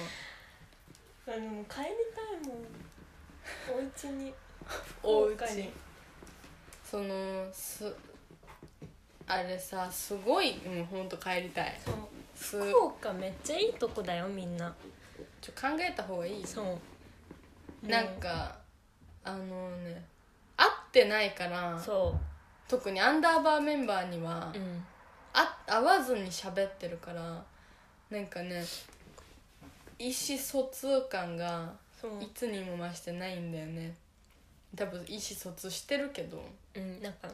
[1.27, 1.85] あでも帰り
[2.15, 2.65] たいもん。
[3.73, 4.33] お家に。
[5.01, 5.63] おう福岡に。
[5.63, 5.69] ち
[6.83, 7.91] そのす
[9.25, 11.79] あれさすごいうんほんと帰りたい。
[11.83, 11.95] そう。
[11.95, 11.99] す
[12.39, 14.73] 福岡めっちゃいいとこだよみんな。
[15.41, 16.45] ちょ考えた方がいい？
[16.45, 16.77] そ
[17.83, 17.87] う。
[17.87, 18.55] なんか
[19.23, 20.03] あのね
[20.55, 22.15] 会ってないからそ
[22.67, 24.83] 特にアンダーバーメンバーにはううん。
[25.33, 27.43] あ会わずに喋ってるから
[28.09, 28.63] なんかね
[29.99, 31.71] 意思疎通感が
[32.21, 33.93] いつにも増してないんだよね。
[34.75, 36.43] 多分意思疎通してるけど。
[36.75, 37.29] うんなんか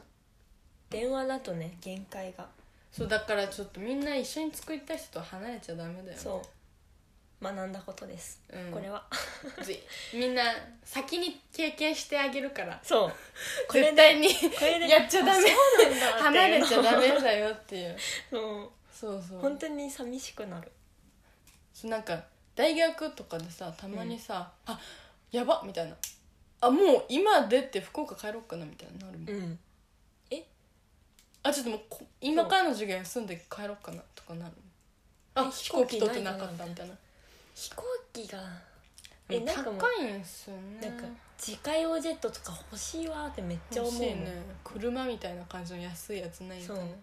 [0.90, 2.46] 電話だとね限界が
[2.96, 6.14] そうだからちょっとみんな一緒に作りたい人と離れちゃダメだよね。
[6.16, 7.44] そう。
[7.44, 8.70] 学んだことです、うん。
[8.70, 9.04] これは。
[9.64, 10.44] ぜみんな
[10.84, 12.80] 先に経験してあげるから。
[12.84, 13.12] そう。
[13.66, 15.32] これで絶対にこれでやっちゃダメ。
[15.32, 17.96] あそうなんだ離れちゃダメメだよっていう。
[18.30, 18.70] そう。
[18.92, 19.40] そうそう。
[19.40, 20.70] 本当に寂しくなる。
[21.72, 22.22] そうなんか
[22.54, 24.80] 大学とかでさたまにさ「あ
[25.32, 25.96] やばっ」みたいな
[26.62, 29.58] 「あもう今出て福岡帰ろっかな」みたいななるもん、うん
[31.44, 34.52] あちょっともうこ今からの授業休んで帰ろっかなとかなる
[35.34, 36.94] あえ飛行機取ってないかったみたいな。
[37.54, 38.38] 飛行機が
[39.28, 40.88] えなんかもう高いんすよね。
[40.88, 41.04] なんか
[41.38, 44.42] 自家用ジェットとか欲しいわってめっちゃ思う欲しいね。
[44.64, 46.76] 車みたいな感じの安いやつないんだそう。
[46.78, 46.98] ね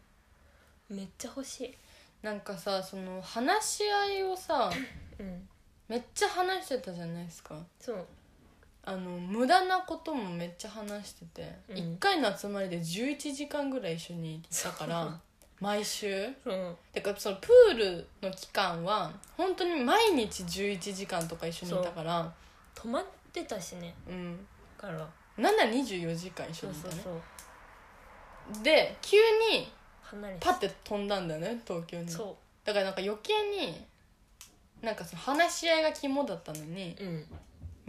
[0.90, 1.76] めっちゃ欲しい。
[2.22, 4.72] なんかさその話し合いをさ
[5.20, 5.48] うん。
[5.88, 7.56] めっちゃ話してたじゃないですか。
[7.80, 8.06] そう
[8.84, 11.78] あの無駄なこともめっちゃ話してて、うん。
[11.78, 15.20] 1回の集まりで11時間ぐらい一緒にいたから
[15.60, 16.28] 毎週？
[16.44, 16.76] そう。
[16.94, 22.34] だからそのプールの期間は本当に毎日11時間とか一緒にいたから
[22.74, 23.94] 泊まってたしね。
[24.10, 24.40] うん。
[24.78, 25.08] から。
[25.38, 26.94] なんなら24時間一緒そうにいたね。
[27.04, 29.18] そうそうで急
[29.52, 30.40] に離れて。
[30.42, 32.10] パッて飛んだんだよね東京に。
[32.10, 33.86] そだからなんか余計に
[34.82, 37.26] なんかその話し合いが肝だったのにううん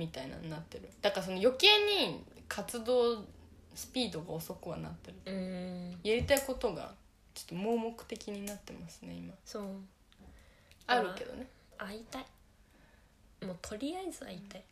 [0.02, 0.88] みたいなになってる。
[1.00, 1.68] だからその余計
[2.08, 3.24] に活動
[3.72, 5.16] スピードが遅くはなってる。
[5.26, 5.90] うーん。
[6.02, 6.92] やりたいことが
[7.32, 9.32] ちょっと盲目的になってますね今。
[9.44, 9.64] そう。
[10.88, 11.46] あるけどね。
[11.78, 12.24] 会いたい。
[13.46, 14.64] もうとりあえず会いたい。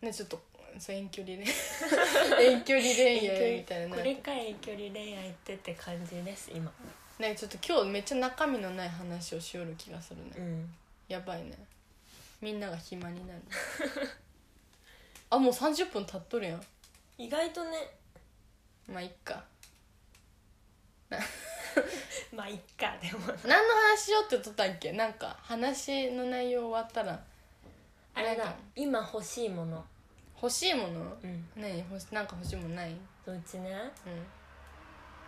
[0.00, 0.40] ねちょっと
[0.78, 1.44] そう遠距離恋。
[2.46, 3.96] 遠距離恋愛みたいな。
[3.96, 6.72] これか遠距離恋愛ってって感じです今。
[7.18, 10.74] ねちょっと今日めっちゃ中身のない話をしよる気がするね、うん。
[11.08, 11.58] やばいね。
[12.40, 13.40] みんなが暇になる
[15.32, 16.62] あもう30分経っとるやん。
[17.16, 17.70] 意外とね。
[18.86, 19.42] まあいっか。
[22.36, 23.20] まあいっかでも。
[23.46, 24.92] 何の話しようって言っとったっけ？
[24.92, 27.18] なんか話の内容終わったら。
[28.14, 29.82] あれだ今欲しいもの。
[30.36, 31.16] 欲しいもの？
[31.22, 31.48] うん。
[31.56, 31.78] 何？
[31.78, 32.94] 欲しなんか欲しいものない？
[33.24, 33.74] うんうちね？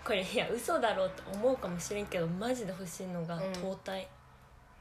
[0.05, 3.53] これいや嘘だろうって思うかもしれんけどマジで欲しいのがうん。
[3.55, 4.07] 灯体、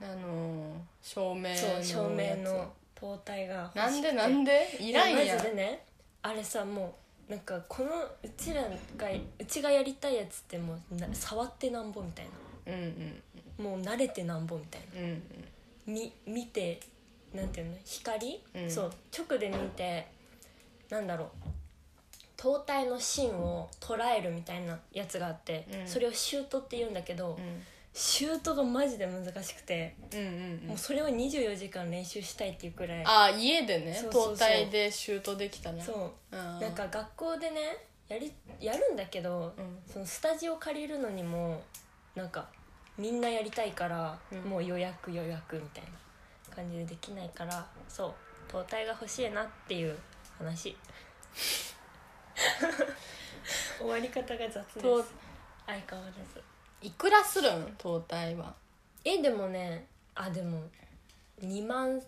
[0.02, 4.12] あのー、照明の照明の灯体が欲なんしくて。
[4.12, 4.78] でなんで？
[4.80, 5.38] いらんやん。
[5.38, 5.84] マジでね。
[6.22, 6.96] あれさも
[7.28, 9.08] うなんかこのうちらが
[9.40, 12.28] うちがやりたいやつってもうな触ってなんぼみたい
[12.68, 13.24] うんうん
[13.58, 15.02] なもう慣れてなんぼみたいな。
[15.02, 15.94] うんうん。
[15.94, 16.80] み見て
[17.34, 17.76] なんていうの？
[17.84, 18.72] 光、うん。
[18.72, 18.94] そう。
[19.12, 20.08] 直で見て
[20.90, 21.28] なんだろう。
[22.38, 25.88] 灯体の芯を捉えるみたいなやつがあって、うん。
[25.88, 27.62] それをシュートって言うんだけど、うん
[27.94, 33.04] シュートがマジで難しくて、うんうんうもうんそれを24時間練習したいっていうくらい。
[33.06, 34.34] あ家でねそうそうそう。
[34.34, 36.36] 灯体でシュートできたらそう。
[36.36, 36.60] うん。
[36.60, 39.78] なんか学校でねやりやるんだけど、うん。
[39.86, 41.62] そのスタジオ借りるのにも
[42.16, 42.48] なんか
[42.98, 44.40] みんなやりたいから、うん。
[44.50, 45.84] もう予約予約みたい
[46.50, 48.14] な感じでできないからそう。
[48.52, 49.96] 灯体が欲しいなっていう
[50.40, 50.76] 話。
[53.78, 54.80] 終わり方が雑です。
[54.80, 55.06] 灯
[55.68, 56.53] 相変わらず
[56.84, 57.74] いくらするん？
[57.78, 58.54] 灯体は
[59.06, 60.62] えでもねあでも
[61.42, 62.02] 2万っ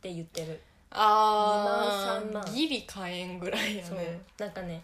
[0.00, 0.60] て言ってる。
[0.90, 2.42] あ2万3万。
[2.44, 3.98] ーギリ買えんぐらいやそう。
[3.98, 4.82] ねなんかね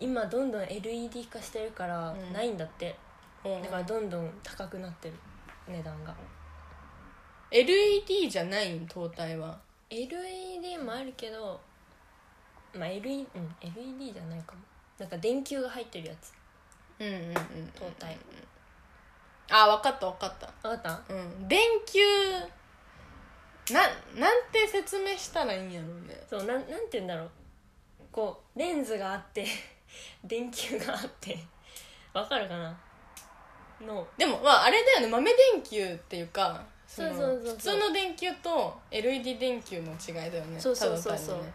[0.00, 2.32] 今どんどん LED 化してるからうん。
[2.32, 2.94] ないんだって、
[3.44, 3.62] うん。
[3.62, 5.14] だからどんどん高くなってる
[5.68, 6.14] 値段が。
[7.50, 8.86] LED じゃないん？
[8.86, 9.58] 灯体は。
[9.90, 11.60] LED もあるけど
[12.74, 14.60] まあ LED, うん LED じゃないかも。
[14.98, 16.32] なんか電球が入ってるやつ。
[17.00, 17.34] うんうんうん
[17.74, 18.16] 灯体
[19.50, 20.68] あ分かった分かった。
[20.68, 21.14] 分かった？
[21.14, 21.48] うん。
[21.48, 22.00] 電球
[23.74, 23.82] な
[24.16, 26.20] なんて説明したらいいんやろうね。
[26.28, 27.30] そうなんなんて言うんだろう。
[28.12, 29.46] こうレンズがあって
[30.24, 31.38] 電球があって。
[32.12, 32.78] わかるかな？
[33.80, 34.06] の。
[34.16, 35.06] でもまああれだよね。
[35.08, 37.44] 豆電球っていうかそのそうそうそう。
[37.46, 40.58] そう普通の電球と LED 電球の違いだよね。
[40.60, 41.36] そうそうそうそう。
[41.36, 41.52] ただ単にね。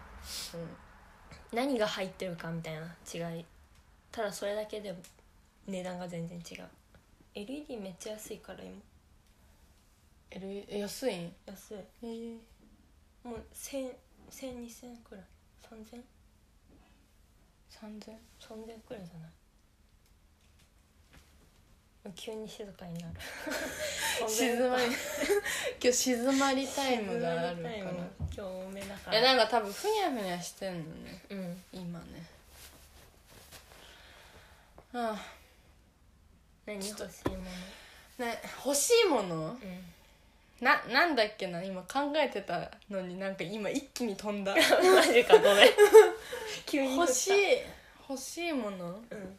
[1.52, 2.82] 何が入ってるかみたいな
[3.14, 3.46] 違い。
[4.12, 4.94] ただそれだけで
[5.68, 6.68] 値段が全然違う
[7.36, 8.72] LED めっちゃ安いから今。
[8.72, 8.82] うん
[10.32, 11.32] L え安いん？
[11.46, 11.78] 安い。
[12.04, 12.38] えー、
[13.24, 13.92] もう1000
[14.32, 15.24] 10002000くらい。
[15.70, 16.02] 3000
[17.70, 19.30] 3000 3000くらいじゃない？
[22.16, 23.14] 急に静かになる。
[24.28, 24.84] 静まり。
[24.86, 24.96] 今
[25.82, 27.70] 日静まりタイムがあるから。
[27.70, 28.12] 静まりタイム。
[28.20, 31.24] 今日多めだかいやらなんか多分ふにゃふにゃしてんのね。
[31.30, 31.64] うん。
[31.72, 32.26] 今ね。
[34.94, 35.34] あ
[36.66, 37.42] 何欲しいもの？
[38.20, 39.36] あね欲しいもの？
[39.48, 39.58] うん。
[40.62, 41.62] ななんだっけな？
[41.64, 44.56] 今考えてたのになんか今一気に飛んだ。
[44.56, 44.62] マ
[45.02, 45.70] ジかごめん。
[46.66, 47.32] 急に欲しい
[48.10, 49.02] 欲しいもの？
[49.10, 49.38] うん。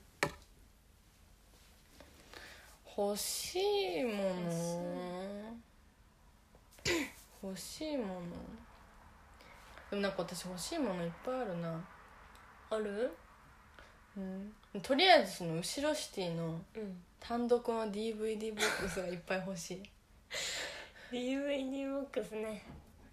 [2.97, 3.59] 欲し
[4.01, 5.57] いもの？
[7.43, 8.21] 欲しいもの？
[9.91, 11.85] でもなんか私欲しいものいっぱいあるな。
[12.71, 13.17] ある？
[14.17, 14.81] うん。
[14.81, 17.03] とりあえずその後ろシティのうん。
[17.21, 19.83] 単独の DVD ボックスがいっぱい欲しい。
[21.11, 22.63] DVD ボックスね。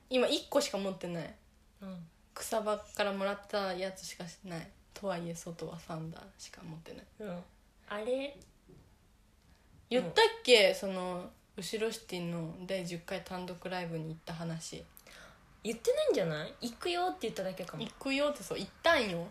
[0.10, 1.34] 今1個しか持ってない。
[1.82, 1.98] うん。
[2.34, 4.68] 草場からもらったやつしかない。
[4.94, 7.06] とはいえ外はサンダーしか持ってない。
[7.22, 7.44] うん。
[7.88, 8.38] あれ？
[9.90, 14.84] 言ったっけ、その後ろシティの第10回単独ライブに行った話。
[15.64, 16.54] 言ってないんじゃない？
[16.70, 17.84] 行くよって言っただけかも。
[17.84, 18.60] 行くよってそう。
[18.60, 19.28] 行ったんよ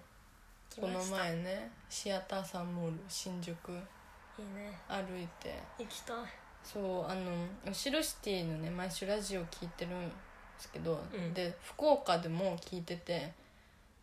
[0.78, 4.72] この前ねシアターサンモール新宿いいね。
[4.88, 5.58] 歩いて。
[5.78, 6.16] 行きたい。
[6.62, 7.32] そうあの
[7.66, 10.14] 後ろシティのね毎週ラジオ聞いてるんで
[10.58, 11.34] すけど、うん。
[11.34, 13.32] で福岡でも聞いてて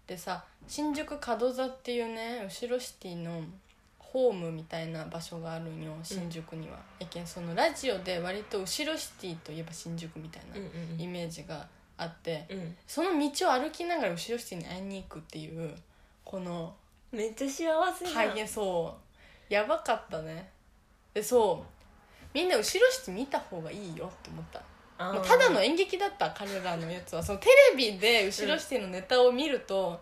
[0.05, 3.41] でさ新宿門座っていうね後ろシティの
[3.99, 11.01] ホームみたいな場所があるんよ新宿には、やけんそのラジオで割と後ろシティといえば新宿みたいなうんうん。
[11.01, 12.75] イメージがあって、うん。
[12.87, 15.75] その道を歩きながら後ろシティに会いに行くっていう
[16.27, 16.73] この
[17.09, 17.63] めっちゃ幸
[17.93, 18.47] せじゃん。
[18.47, 18.93] そ
[19.49, 19.53] う。
[19.53, 20.49] やばかったね。
[21.13, 22.27] でそう。
[22.33, 24.61] みんな後ろシティ見た方がいいよって思った。
[24.97, 25.13] あー。
[25.13, 29.97] もうただの演劇だった彼らのやつはそのテレビで後ろシティのネタを見ると、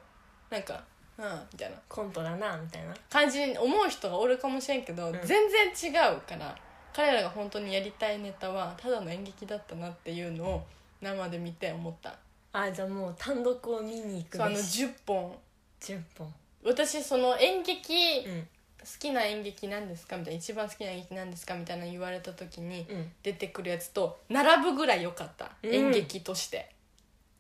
[0.50, 0.84] なんか
[1.20, 1.78] うんみたいな。
[1.88, 2.96] コントだなみたいな。
[3.08, 5.14] 感じに思う人がおるかもしれんけど、ん。
[5.24, 6.58] 全然違うから
[6.92, 10.66] 彼らが本当にやりたいネタはただの演劇だったなっていうのを
[11.02, 12.18] 生で見て思った。
[12.52, 15.36] あじゃあもう単独を見に行くそうあのべし10本
[15.82, 17.94] 10本私その演劇、
[18.28, 18.48] うん。
[18.80, 23.12] 好きな演劇なんですかみたいな一番好きな演劇なんですかみたいな言われた時にうん。
[23.24, 25.74] 出てくるやつと並ぶぐらい良かった、うん。
[25.74, 26.70] 演劇として。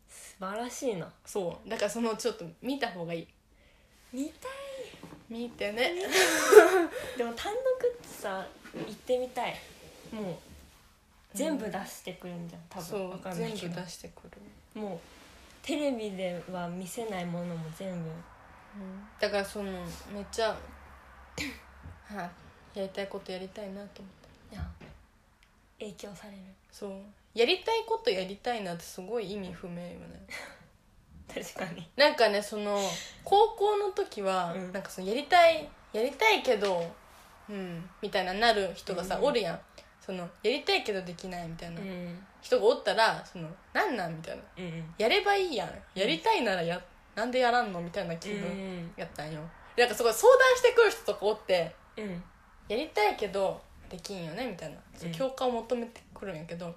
[0.09, 1.07] 素晴らしいな。
[1.25, 1.69] そう。
[1.69, 3.27] だからそのちょっと見た方がいい。
[4.13, 4.51] 見たい。
[5.29, 5.93] 見てね。
[7.17, 9.55] でも単独ってさ行ってみたい。
[10.11, 10.35] もう
[11.35, 14.99] 全部出してくるんじゃん多そう分わかんない全部けど出してくる、もう
[15.65, 18.09] テレビでは見せないものも全部。
[19.19, 19.71] だからその
[20.13, 20.49] めっちゃ
[22.05, 22.29] は
[22.75, 24.13] いやりたいことやりたいなと思っ
[24.49, 24.69] ていや
[25.79, 26.37] 影響される。
[26.71, 26.91] そう。
[27.33, 29.97] やりたいことやりたいなってすごい意味不明よね。
[31.33, 31.89] 確かに。
[31.95, 32.79] なんかねその
[33.25, 34.71] 高校の時は、うん。
[34.71, 36.93] なんかそのやりたいやりたいけど
[37.49, 39.23] うんみたいななる人がさ、うん。
[39.23, 39.61] おるやん。
[39.99, 41.81] そのやりたいけどできないみたいな。
[41.81, 44.43] うん人がおったらそのなんなんみたいな。
[44.57, 45.69] うんやればいいやん。
[45.99, 46.79] やりたいならや
[47.15, 48.93] なんでやらんのみたいな気う分ん。
[48.95, 49.41] やったんよ。
[49.75, 52.23] なんかそこ相談してくる人とかおってうん。
[52.67, 55.15] やりたいけどできんよねみたいな、そううん。
[55.15, 56.73] 共感を求めてくるんやけど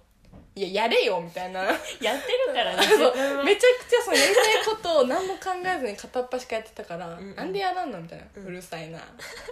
[0.55, 1.61] いややれよみたいな。
[1.65, 2.83] やってるからね。
[2.89, 8.99] そうめちゃくちゃそのやりたいことを何も考えずに片っ端からやってたから、んなんでやらんのみたいな、ううんるさいな。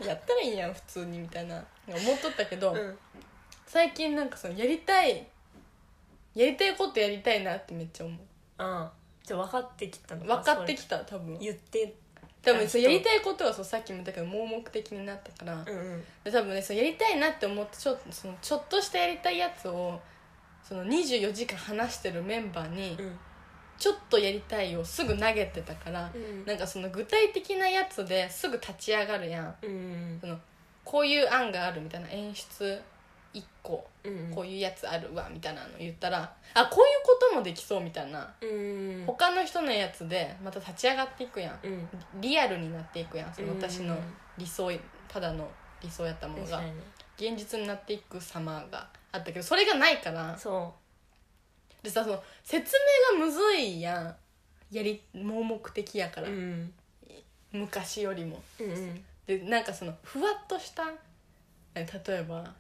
[0.03, 1.63] やったらいいやん普通にみたいな。
[1.87, 2.99] 思っとったけど、うん。
[3.67, 5.27] 最近なんかそのやりたい
[6.37, 8.19] やりたいことやりたいなってめっちゃ思う。
[8.59, 8.93] ああ
[9.25, 11.39] じゃあ分かってきたの分かってきたた多分。
[11.39, 11.95] 言って
[12.43, 16.05] 多分そう人やりたいことはそうさっきも言ったけど盲目的になったから、うんうん。
[16.23, 19.99] で多分ねそうやりたいなって思ってちょっとそのちょっとしたやりたいやつを
[20.63, 23.19] その24時間話してるメンバーにうん。
[23.79, 30.19] ちょっとやりたいをすぐ投げてたから、うんなんかその具体的なやつですぐ立ち上がるやんうん。
[30.21, 30.39] その
[30.85, 32.81] こういう案があるみたいな演出
[33.37, 38.33] 1個うんこういうやつあるわみたいなの言ったらあこういうこともできそうみたいな。
[38.41, 41.67] うん他の人のやつでまた立ち上がっていくやん。
[41.67, 41.89] うん。
[42.21, 43.97] リアルになっていくやんそのうん私の
[44.39, 44.71] 理想
[45.09, 45.49] ただの
[45.83, 46.59] 理想やったものが。
[46.59, 46.75] 確か
[47.19, 47.29] に。
[47.29, 50.37] 現実になっていく様があったけどそれがないから。
[50.39, 50.73] そ
[51.83, 52.73] でさその説
[53.13, 54.17] 明がむずいやん。
[54.71, 56.73] やり盲目的やから、ううん。
[57.53, 58.43] 昔よりも。
[58.59, 59.05] うんうん。
[59.27, 60.85] でなんかそのふわっとした
[61.75, 62.55] え例えば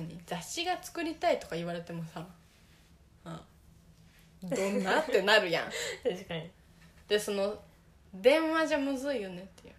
[0.00, 0.20] 何？
[0.26, 2.26] 雑誌が作りたいとか言われてもさ
[3.24, 3.42] あ
[4.42, 5.00] どんな？
[5.00, 5.64] ってなるやん。
[6.02, 6.50] 確かに。
[7.08, 7.58] でその
[8.14, 9.74] 電話じゃむずいよねっていう。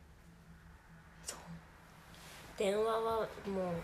[1.25, 1.39] そう。
[2.57, 3.75] 電話はもう。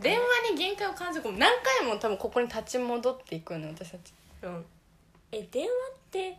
[0.00, 4.12] 電話に限界を感じる何回も多分ここに立ち戻っていくよね私たち。
[4.42, 4.66] うん。
[5.32, 5.72] え電話っ
[6.10, 6.38] て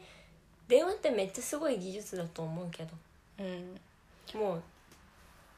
[0.68, 2.92] 電話ってめっちゃすごい技術だと思うけど。
[3.40, 3.80] うん。
[4.40, 4.64] もう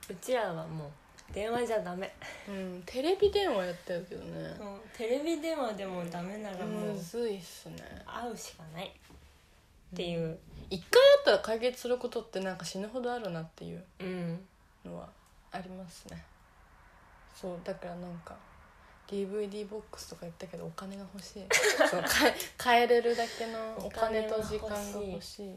[0.09, 0.91] うちらはもう
[1.33, 2.13] 電話じゃダメ、
[2.47, 4.53] うん、テレビ電話やってるけどね。
[4.97, 7.77] テレビ電話でもダメならもうむずいっすね。
[8.05, 8.87] 会うしかない。
[8.87, 10.37] っていう。
[10.69, 13.83] 一回やったら解決することってなんか死ぬほどあるなっていう。
[13.99, 14.39] うん。
[14.85, 15.07] のは
[15.51, 16.23] ありますね。
[17.33, 18.35] そうだからなんか
[19.07, 21.45] DVD ボックスとか言ったけどお金が欲しい。
[21.89, 22.09] そうか
[22.57, 25.55] 買えれるだけのお金と時間が欲しい。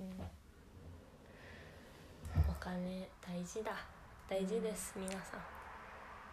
[2.49, 3.73] お金大事だ。
[4.29, 5.54] 大事です、皆さん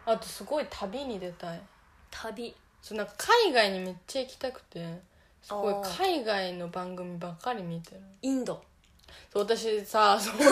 [0.06, 1.62] あとすごい旅に出たい。
[2.10, 2.56] 旅。
[2.82, 3.14] そうなんか
[3.46, 4.84] 海外にめっちゃ行きたくて
[5.42, 5.98] すごいあー。
[5.98, 8.02] 海外の番組ばっかり見てる。
[8.22, 8.62] インド。
[9.32, 10.50] そう私さそう高2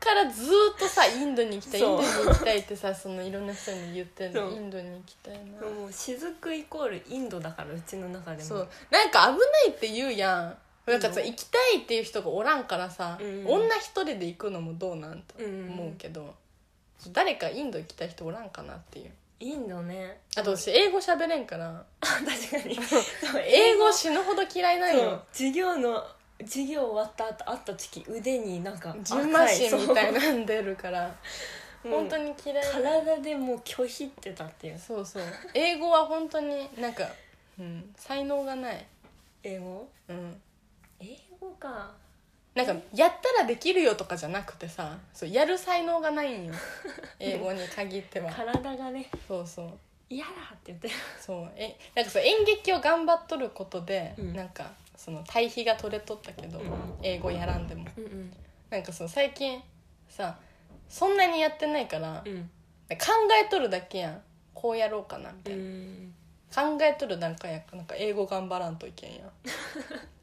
[0.00, 4.50] からずーっとさインドに行きたいインそうドに行きたいってさそのいろんな人に言ってるそう。
[4.52, 5.62] インドに行きたいな。
[5.62, 8.48] もう雫イコールインドだからうちの中でも。
[8.48, 8.68] そう。
[8.90, 10.56] なんか危ないって言うや
[10.86, 10.90] ん。
[10.90, 13.46] なんかさうん行きたいっていう人がおらんからさ、うん。
[13.46, 16.34] 女一人で行くのもどうなんとうん思うけど、
[17.08, 19.10] 誰かインド行きたい人おらんかなっていう。
[19.40, 20.20] インドね。
[20.36, 21.82] あと私英語喋れんから。
[22.00, 22.78] 確かに。
[23.46, 25.24] 英語死ぬほど嫌いなんよ。
[25.32, 26.06] 授業の
[26.40, 31.14] 授業終わった後会った時腕になんかジンマシンみたいななん出るから。
[31.82, 32.64] 本当に嫌い。
[32.72, 34.78] 体でもう拒否ってたっていう。
[34.78, 35.22] そうそう。
[35.54, 37.08] 英語は本当になんか、
[37.58, 38.86] うん、才能がない、
[39.42, 39.88] 英語？
[40.08, 40.42] うん、
[41.00, 41.90] 英語か
[42.54, 46.54] なんかやったらできるよとかじゃなくてさそうやる才能がないんよ。
[47.20, 48.32] 英語に限っては。
[48.32, 49.08] 体がね。
[49.28, 49.78] そうそう。
[50.08, 50.90] 嫌だって言って
[51.20, 51.52] そう。
[51.56, 54.34] えなんかそう演劇を頑張っとることで、うん。
[54.34, 57.86] なんかその対比が取れとったけど、うん英語やらんでも。
[57.96, 58.36] うんうん。
[58.68, 59.62] なんかその最近
[60.08, 60.38] さ
[60.88, 62.50] そんなにやってないから、うん。
[62.90, 62.96] 考
[63.40, 64.22] えとるだけやん。
[64.52, 66.14] こうやろうかなみたういな、ん。
[66.78, 69.30] 考えとる段階やなんか英語頑張らんといけんやん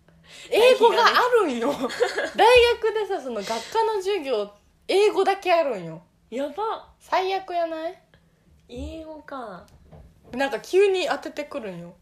[0.49, 1.11] 英語があ
[1.43, 1.71] るんよ。
[2.36, 2.47] 大
[2.82, 4.49] 学でさその学科の授業
[4.88, 6.01] 英語だけあるんよ。
[6.30, 6.88] やば。
[6.99, 7.97] 最悪やない？
[8.69, 9.65] 英語か。
[10.32, 11.95] なんか急に当ててくるんよ。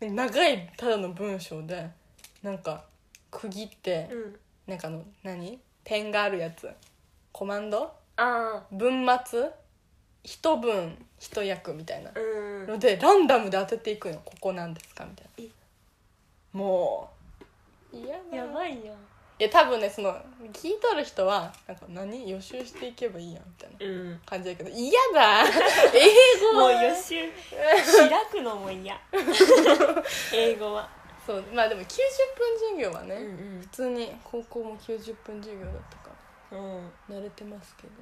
[0.00, 1.88] 長いただの文章で
[2.42, 2.84] なんか
[3.30, 4.40] 区切って、うん。
[4.66, 5.60] なんかあの何？
[5.84, 6.68] 点があるやつ。
[7.32, 7.92] コマンド？
[8.16, 9.50] あ文末？
[10.22, 12.10] 一文一訳みたいな
[12.66, 14.22] のでランダムで当てていくよ。
[14.24, 15.04] ここなんですか？
[15.04, 16.58] みたいな。
[16.58, 17.13] もう
[18.32, 18.94] やばいよ。
[19.36, 20.14] いや多分ねその
[20.52, 22.30] 聞いとる人はなんか何？
[22.30, 24.20] 予習していけばいいやんみたいなうん。
[24.24, 25.42] 感じだけど嫌だ。
[25.92, 27.28] 英語もうは予習
[28.08, 28.96] 開くのも嫌。
[30.32, 30.88] 英語は。
[31.26, 31.42] そう。
[31.52, 31.88] まあでも90分
[32.58, 36.10] 授業はね、ん普通に高校も90分授業だったか。
[36.52, 36.92] うん。
[37.08, 37.92] ら慣れてますけど。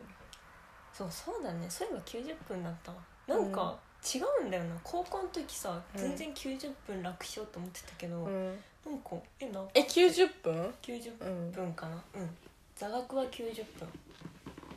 [0.93, 1.71] そうそうだね。
[1.71, 2.99] そういえば90分だったわ。
[3.27, 3.75] なんか
[4.05, 4.77] 違うんだよな。
[4.85, 5.99] 高校の時さうん。
[5.99, 8.99] 全然90分楽しようと思ってたけど、うんなん？
[8.99, 9.11] か
[9.41, 11.53] えなえ90分？90うん。
[11.53, 12.03] 分かな？
[12.15, 12.37] うん。
[12.75, 13.89] 座学は90分。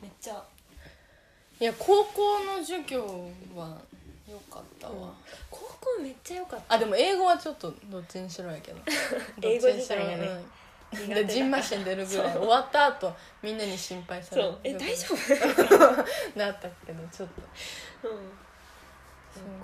[0.02, 0.42] めっちゃ。
[1.58, 3.00] いや高校の授業
[3.54, 3.78] は
[4.30, 5.10] 良かったわ、うん。
[5.50, 6.74] 高校めっちゃ良かった。
[6.74, 8.78] あでも英語はちょっとどっちにしろやけど。
[9.42, 10.16] 英語自体がね。
[10.18, 10.44] どっちにしろうん。
[10.92, 11.14] 苦手だ。
[11.14, 12.32] でジンマシン出るぐらい。
[12.32, 12.42] そう。
[12.42, 14.54] 終わった後みんなに心配される。
[14.62, 16.38] え大丈夫？
[16.38, 17.42] なったけどちょっと。
[18.04, 18.30] 夫うん。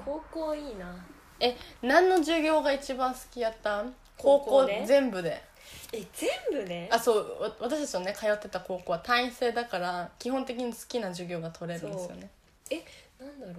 [0.05, 0.97] 高校いいな。
[1.41, 3.93] え何の授業が一番好きやった高校
[4.23, 4.85] 高校で？
[4.87, 5.43] 全部で。
[5.93, 6.31] え全
[6.63, 6.89] 部で？
[6.91, 12.31] あそうわ私たちのね通ってた高校は単位制だから基本的に好きな授業が取れるんですよね。
[12.71, 12.85] え
[13.19, 13.55] なんだろう？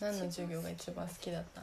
[0.00, 1.62] 何の授業が一番好きだった？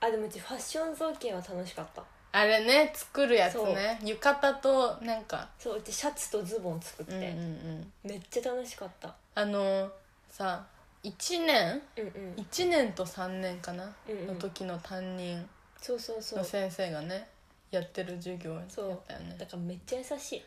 [0.00, 2.02] あでもうちファッション造形は楽しかった。
[2.30, 3.98] あれね作るやつね。
[4.04, 5.48] 浴衣となんか。
[5.58, 7.92] そううちシャツとズボン作って、うんうんうん。
[8.04, 9.14] めっちゃ楽しかった。
[9.34, 9.90] あの
[10.30, 10.64] さ
[11.02, 11.82] 1年？
[11.96, 12.12] うんうん。
[12.42, 14.26] 1年と3年かな、うんうん。
[14.28, 15.48] の時の担任
[15.80, 16.38] そうそうそう。
[16.40, 17.28] の先生がね
[17.70, 18.88] やってる授業やったそう。
[18.88, 20.42] よねだからめっちゃ優しい。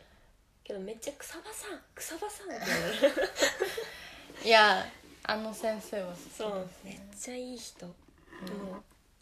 [0.64, 1.80] けどめっちゃ草場さん。
[1.96, 3.30] 草場さんって言われる
[4.46, 4.86] いや
[5.24, 6.52] あの先生はそう。
[6.52, 7.96] ねめっちゃいい人、もう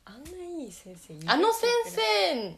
[0.05, 0.29] あんな
[0.63, 2.57] いい先生あの先生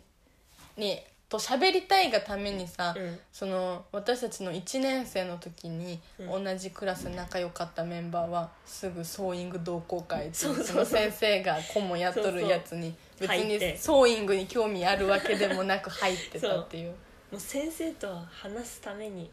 [0.77, 0.99] に
[1.31, 3.17] と喋りたいがためにさ、うん。
[3.31, 6.43] その私たちの1年生の時にうん。
[6.43, 10.65] 同じクラスで仲良かったメンバーはすぐソーイング同好会っていうそうそう。
[10.65, 13.77] その先生が顧問やっとるやつに別に入って。
[13.77, 16.89] ソーイングに興味あるわけでもなく入ってたっていう。
[16.89, 19.31] もう先生と話すために。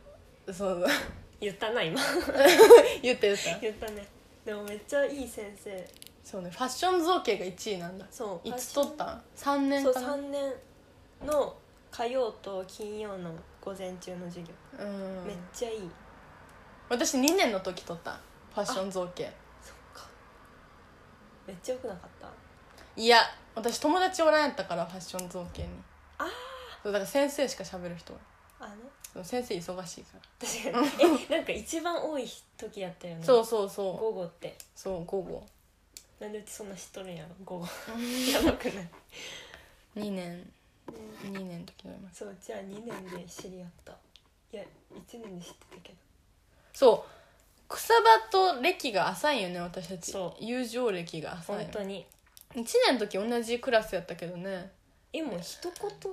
[0.53, 0.87] そう。
[1.41, 2.01] 言ったな今。
[3.03, 3.59] 言ってた？
[3.59, 4.07] 言ったね。
[4.45, 5.89] でもめっちゃいい先生。
[6.23, 6.51] そうね。
[6.51, 8.07] ファッション造形が1位なんだ。
[8.09, 8.49] そう。
[8.49, 10.55] いつ取った？3年そうかな？3年
[11.27, 11.57] の
[11.91, 15.27] 火曜と金曜の午前中の授業、うん。
[15.27, 15.91] めっちゃいい。
[16.89, 18.21] 私2年の時取った。
[18.55, 19.25] ファッション造形。
[19.63, 20.09] そっか。
[21.47, 22.29] めっちゃよくなかった。
[23.01, 23.19] いや
[23.55, 25.69] 私友達おらんやったからファッション造形に。
[26.19, 26.27] あ
[26.83, 28.19] そうだから先生しか喋る人は
[28.61, 28.75] あね
[29.13, 30.47] そう先生忙しいから。
[30.47, 31.25] 確かに。
[31.31, 33.25] えなんか一番多い時やったよね。
[33.25, 33.97] そうそうそう。
[33.97, 34.57] 午後って。
[34.75, 35.47] そう午後。
[36.19, 37.67] なんでうちそんな知っとるんやろ午後。
[38.33, 38.89] やばくない
[39.97, 40.53] ？2年
[41.25, 42.21] 2年の時のます。
[42.21, 43.93] そうじゃあ2年で知り合った。
[44.53, 44.63] いや
[44.95, 45.99] 1年で知ってたけど。
[46.73, 47.11] そう。
[47.69, 47.93] 草
[48.33, 50.13] 場と歴が浅いよね私たち。
[50.13, 50.45] そう。
[50.45, 52.07] 友情歴が浅い本当に。
[52.55, 54.71] 1年の時同じクラスやったけどね。
[55.13, 56.13] えもう一言？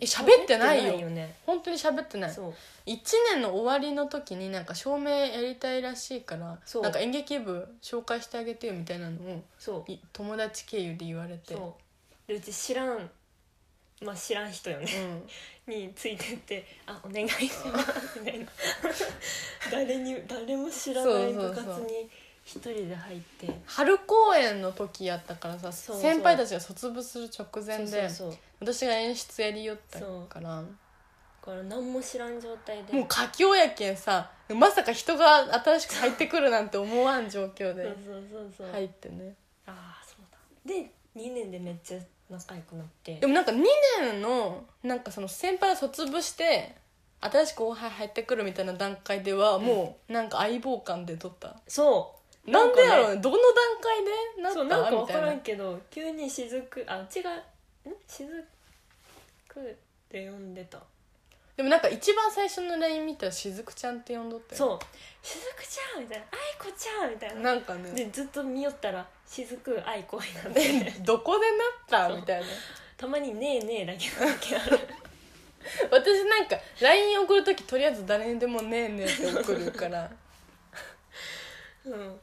[0.00, 0.98] え喋ってないよ。
[0.98, 1.36] よね。
[1.46, 2.30] 本当に喋ってない。
[2.32, 2.54] そう。
[2.86, 3.00] 1
[3.34, 6.82] 年の終わりの時になんか証明やりたいらしいからそう。
[6.82, 9.90] なんか演劇部紹介してあげてよみたいなのをそう。
[9.90, 11.54] い友達経由で言われて。
[11.54, 11.78] そ
[12.26, 13.10] でうち知らん
[14.04, 14.86] まあ知らん人よね。
[15.66, 15.74] うん。
[15.74, 18.46] についてって「あお願いします」みたいな。
[19.70, 22.10] 誰に誰も知らない部活に
[22.44, 23.48] 一人で入って。
[23.66, 26.02] 春公演の時やったからさそうそう。
[26.02, 30.62] 先輩たちが卒部する直前でそうそう私が演出やりよったから。
[30.62, 30.66] だ
[31.46, 32.92] から何も知らん状態で。
[32.92, 39.34] もう佳境やけんさまさか人が新しく入ってくるなんて思わん状況でそうそうそうそう、入ってね。
[39.66, 40.38] ああそうだ。
[40.64, 41.98] で2年でめっちゃ
[42.32, 43.14] 仲良くなって。
[43.16, 43.62] でもなんか2
[44.00, 46.74] 年のなんかその先輩が卒部して
[47.20, 52.50] 新しく後輩入ってくるみたいな段階ではもうなんか相棒感で撮った、そう。
[52.50, 53.14] なんでやろうね。
[53.16, 53.20] ね。
[53.20, 53.44] どの段
[53.80, 54.04] 階
[54.36, 54.42] で？
[54.42, 54.58] なった？
[54.58, 55.36] そうなんか分からみたいな。
[55.36, 57.88] んけど急に雫あ違う。
[57.90, 57.94] ん？
[58.08, 58.26] 雫
[59.60, 59.76] っ
[60.10, 60.78] て呼んでた。
[61.56, 64.58] でもなんか一番最初の LINE 見たらしずくちゃんって呼んどったよ。
[64.58, 64.78] そう
[65.22, 67.40] 「雫ちゃん」みたいな「愛子ちゃん」みたいな。
[67.42, 67.90] なんかね。
[67.92, 71.46] でずっと見よったら「雫愛子」になってどこで
[71.98, 72.14] なった？
[72.14, 72.46] みたいな。
[72.96, 74.78] たまに「ねえねえ」だけの時ある。
[75.90, 80.10] 私なんか LINE 送る時とりあえず誰にでも「ねえねえ」って送るから。
[81.84, 82.20] うん。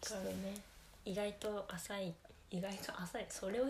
[0.00, 0.60] だからね。
[1.04, 2.14] 意外と浅い。
[2.50, 3.26] 意外と浅い。
[3.30, 3.66] それを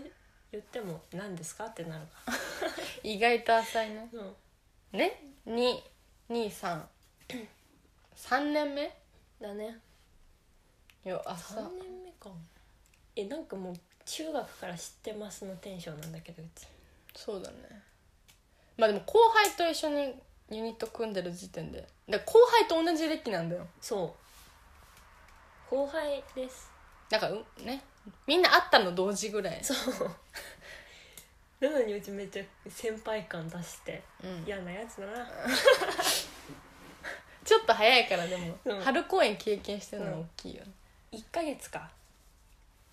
[0.51, 1.67] 言っても何ですか？
[1.67, 2.33] ってなるか。
[3.03, 4.09] 意外と浅いね。
[4.13, 4.37] うん。
[4.99, 6.83] ね？223
[8.17, 8.93] 3 年目？
[9.41, 9.79] だね
[11.09, 12.31] よ朝3年目か。
[13.17, 13.75] えなんかもう
[14.05, 16.67] 中学から知ってますのテンションなんだけどうち。
[17.15, 17.57] そうだね。
[18.77, 20.15] まあでも後輩と一緒に
[20.51, 21.87] ユニット組んでる時点で。
[22.09, 23.67] で後輩と同じ歴なんだよ。
[23.81, 24.15] そ
[25.71, 25.75] う。
[25.75, 26.71] 後輩です。
[27.09, 27.83] だからうね。
[28.27, 29.61] みんな会ったの同時ぐらい。
[29.63, 30.11] そう。
[31.61, 34.03] なのにうちめっちゃ先輩感出して。
[34.23, 34.45] うん。
[34.47, 35.27] 嫌なやつだな。
[37.45, 38.81] ちょっと早いからでも、うん。
[38.81, 40.73] 春公演経験してるのは大きいよね
[41.13, 41.91] 1ヶ月か。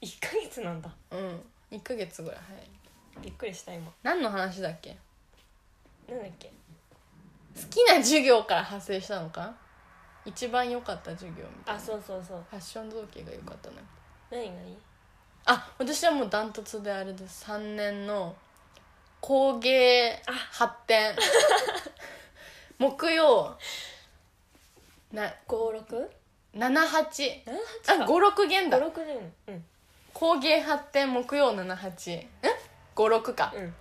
[0.02, 0.90] 1ヶ月なんだ。
[1.12, 1.42] うん。
[1.72, 2.70] 1ヶ月ぐらい早い。
[3.22, 3.92] びっくりした今。
[4.04, 4.98] 何の話だっけ？
[6.10, 6.48] なんだっけ？
[6.48, 9.54] 好きな授業から派生したのか？
[10.26, 11.80] 一番良かった授業みたいな。
[11.82, 12.46] あそうそうそう。
[12.50, 13.76] ファッション造形が良かったね
[14.30, 14.78] 何何
[15.46, 17.46] あ私はもうダントツであれです。
[17.46, 18.36] 3年の
[19.22, 21.16] 工芸発展。
[22.78, 23.58] 木曜。
[25.12, 26.10] な 56?
[26.56, 28.80] 78 78あ56弦だ。
[28.80, 29.64] 56年うん。
[30.14, 32.28] 工芸発展木曜78ん
[32.96, 33.74] 56か、うん。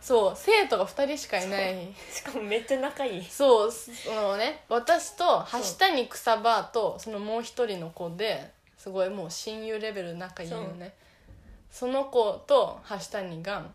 [0.00, 1.92] そう生徒が2人しかいない。
[2.10, 3.24] しかもめっちゃ仲いい。
[3.24, 10.94] そうそのね私と橋谷草場とそのもう一人の子ですごいもう親友レベル仲いいよね。
[11.70, 13.66] その子と橋谷が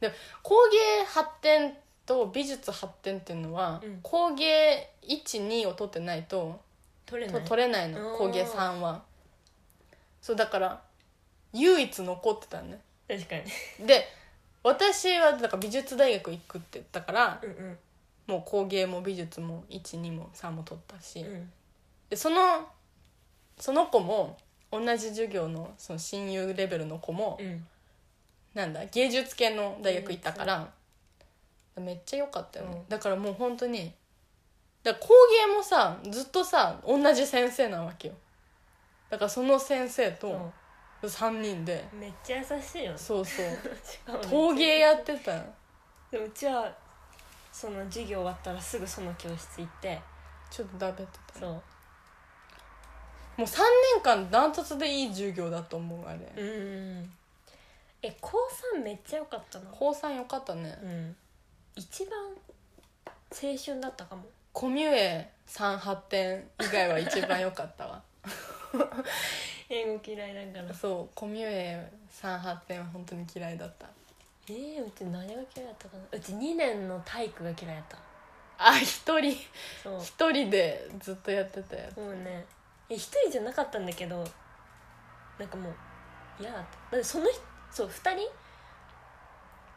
[0.00, 3.98] で工芸発展と美術発展っていうのは、うん。
[4.02, 6.60] 工芸12を取ってないとと
[7.12, 7.44] 取れない。
[7.44, 8.18] 取れないのうん。
[8.18, 9.02] 工芸3は。
[10.20, 10.82] そうだから
[11.52, 12.80] 唯一残ってたのね。
[13.06, 13.36] 確か
[13.80, 13.86] に。
[13.86, 14.08] で
[14.62, 17.78] 私はだから美術大学行くって言ったからうんうん。
[18.26, 21.50] もう工芸も美術も12も3も取ったし、うん。
[22.08, 22.66] でその
[23.58, 24.38] その子も
[24.70, 27.66] 同じ授業のその親友レベルの子も、うん。
[28.54, 30.68] なんだ芸術系の大学行ったから、
[31.76, 32.88] めっちゃ良かったよね、うん。
[32.88, 33.92] だからもう本当に
[34.82, 35.08] だから工
[35.48, 38.14] 芸もさずっとさ同じ先生なわけよ。
[39.10, 40.50] だからその先生と
[41.02, 43.46] 3人で、うんめっちゃ優しいよそうそう。
[43.84, 44.24] しかもね。
[44.30, 45.32] 陶芸やってた。
[46.10, 46.72] でもうちは
[47.52, 50.00] その授業終わったらすぐその教室行って。
[50.50, 51.40] ちょっとだべってた。
[51.40, 51.50] そう。
[51.50, 51.60] も
[53.38, 53.58] う3
[53.94, 57.12] 年間ダントツでいい授業だと思うあれ、うんうんうん。
[58.02, 58.38] え高
[58.76, 61.16] 3めっちゃ良かったな高3よかったね、うん。
[61.74, 62.18] 一番
[63.30, 68.02] 青春だったかもコミュエ3発展以外は一番良かったわ。
[69.68, 70.74] 英語嫌いだから。
[70.74, 73.86] そうコミュエ3発展は本当に嫌いだった。
[74.48, 76.04] えー、うち何が嫌いだったかな？
[76.12, 77.98] うち2年の体育が嫌いだった。
[78.58, 79.32] あ一人。
[80.00, 81.96] 一人でずっとやってたやつ。
[81.98, 82.44] もうね。
[82.92, 84.22] え一人じゃなかったんだけど
[85.38, 85.74] なんかもう
[86.38, 87.40] 嫌だったその人
[87.70, 88.28] そう2人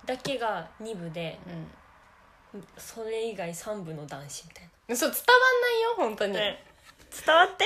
[0.06, 1.40] だけが2部で
[2.78, 7.66] それ以外3部の男子みたいうんそう伝わんないよ本当に、な、伝わって？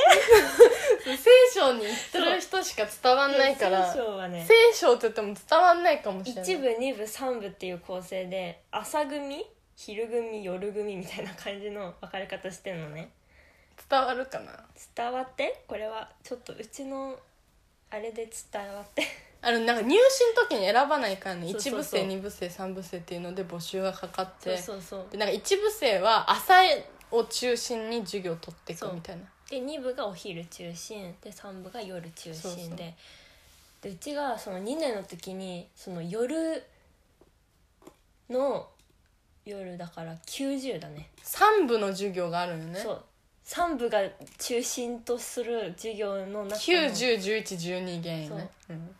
[1.17, 3.91] 聖書に言ってる人しか伝わんないから。
[3.91, 4.45] 聖書はね。
[4.47, 6.43] 聖書って言っても伝わんないかもしれない。
[6.45, 13.09] 1部2部3部っていう構成で朝組昼組夜組みたいな感じの分かれ方してんのね。
[13.89, 14.51] 伝わるかな？
[14.95, 15.63] 伝わって？
[15.67, 17.17] これはちょっとうちの
[17.89, 19.03] あれで伝わって
[19.41, 21.47] あのなんか入試の時に選ばないからね。
[21.47, 21.77] 1そうそうそう。
[21.77, 24.57] 部生2部生3部生っていうので募集がかかって。
[24.57, 25.05] そうそうそう。
[25.11, 26.55] でなんか1部生は朝
[27.11, 29.23] を中心に授業を取っていくみたいな。
[29.49, 31.15] で2部がお昼中心。
[31.21, 32.41] で3部が夜中心で。
[32.41, 32.77] そうそう。
[33.81, 36.61] でうちがその2年の時にその夜
[38.29, 38.67] の
[39.45, 41.09] 夜だから90だね。
[41.23, 42.77] 3部の授業があるよね。
[42.77, 43.03] そう。
[43.45, 43.99] 3部が
[44.37, 48.49] 中心とする授業の中の9101112弦よね。
[48.69, 48.95] うん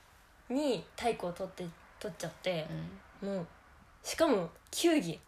[0.50, 1.66] に体育を取って
[2.00, 2.66] 取っちゃって、
[3.22, 3.48] もう
[4.04, 5.20] しかも球技。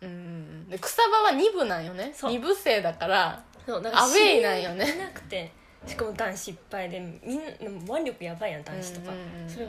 [0.00, 2.12] うんうんで草場は2部なんよね。
[2.14, 2.32] そう。
[2.32, 4.84] 2部生だからそうなんアウェイなんよね。
[4.84, 5.52] 知り合いなくて
[5.86, 9.68] しかも男子いっぱいでみんな腕力やばいやん男子とか、うんうんうんそれ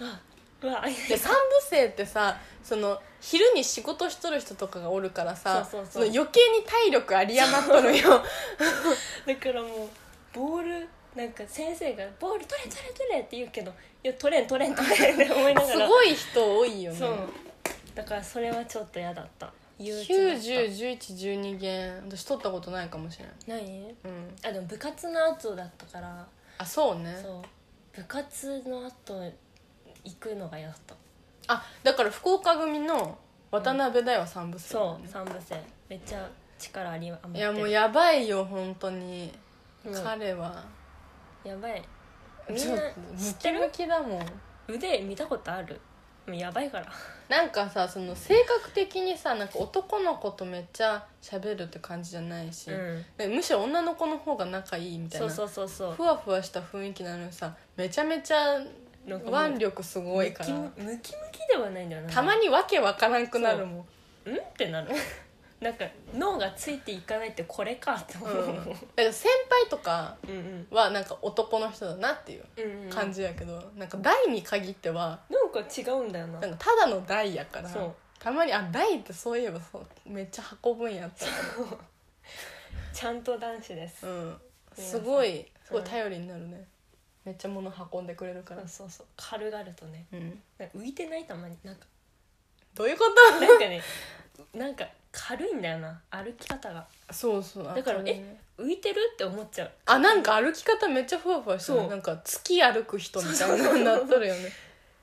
[0.00, 0.20] あ
[0.62, 1.28] うわで3部
[1.68, 6.08] 生ってさその昼に仕事しとる人とかがおるからさそうそうそう。
[6.08, 8.22] の余計に体力有り余っとるよ。
[9.26, 9.88] だからもう
[10.32, 15.72] ボールなんか先生が「ボール取れ取れ取れ」って言うけど「いや取れん取れん取れん」って 思いながら。
[15.74, 16.98] すごい人多いよね。
[16.98, 17.16] そう。
[17.94, 19.52] だからそれはちょっと嫌だった。
[19.78, 20.42] 憂鬱だった。
[20.42, 23.64] 9101112弦私取ったことないかもしれない？
[23.64, 24.36] 何うん。
[24.44, 26.26] あでも部活の後だったから。
[26.58, 27.18] あそうね。
[27.22, 27.42] そう。
[27.96, 29.22] 部活の後
[30.04, 30.94] 行くのが嫌だった。
[31.48, 33.18] あだから福岡組の
[33.50, 35.54] 渡辺大は3部生だそう三部生
[35.88, 36.28] めっちゃ
[36.58, 37.38] 力あり余ってる。
[37.38, 39.32] いやもうやばいよ本当に。
[39.84, 40.02] うん。
[40.04, 40.64] 彼は。
[41.44, 41.82] やばい
[42.48, 42.62] みんな
[43.18, 43.60] 知ってる？
[43.60, 44.26] ムキムキだもん。
[44.68, 45.80] 腕見たことある？
[46.26, 46.86] もうやばいから。
[47.28, 55.94] なんかさその性格的にさなんか男の子とめっちゃ喋るって感じじゃないし、うむしろ女の子の方が仲いいみたいなそうそうそうそう。
[55.94, 58.58] ふわふわした雰囲気なのにさめちゃめちゃ
[59.06, 60.50] なんかもう腕力すごいから。
[60.50, 62.10] ムキムムキムキではないんだよな。
[62.12, 63.84] たまにわけわからんくなるもん。
[64.26, 64.36] うん？
[64.36, 64.90] ってなる
[65.66, 72.44] なんか脳がついていかないってこれかって思う、うん、だから先輩とかうんはなんか男の人だなっていう
[72.88, 76.38] 感じやけど、なんか大に限ってはなんか違うんだよな。
[76.38, 77.68] なんかただの大やから
[78.20, 81.26] たまにあ大ってそういえばそうめっちゃ運ぶんやった。
[82.92, 84.36] ちゃんと男子です、うん。
[84.72, 86.64] すごいすごいうん頼りになるね。
[87.24, 88.68] めっちゃ物運んでくれるから。
[88.68, 90.06] そうそう軽々とね。
[90.12, 90.40] うん。
[90.80, 91.56] 浮いてないたまに。
[91.64, 91.86] なんか。
[92.76, 93.04] どういうこ
[93.40, 93.82] なんかね
[94.54, 94.86] なんか
[95.18, 96.86] 軽いんだよな歩き方が。
[97.08, 99.00] とそうそうだからあえ浮いてる？
[99.14, 99.70] って思っちゃう。
[99.86, 101.88] あなんか歩き方めっちゃふわふわしてる。
[101.88, 104.52] なんか月歩く人みたいなのになっとるよね。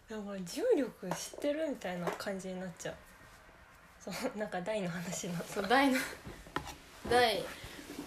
[0.09, 2.95] だから重力知ってるみたいな感じになっちゃう。
[3.99, 5.53] そうなんか大の話になった。
[5.53, 5.97] そう大の
[7.09, 7.43] 大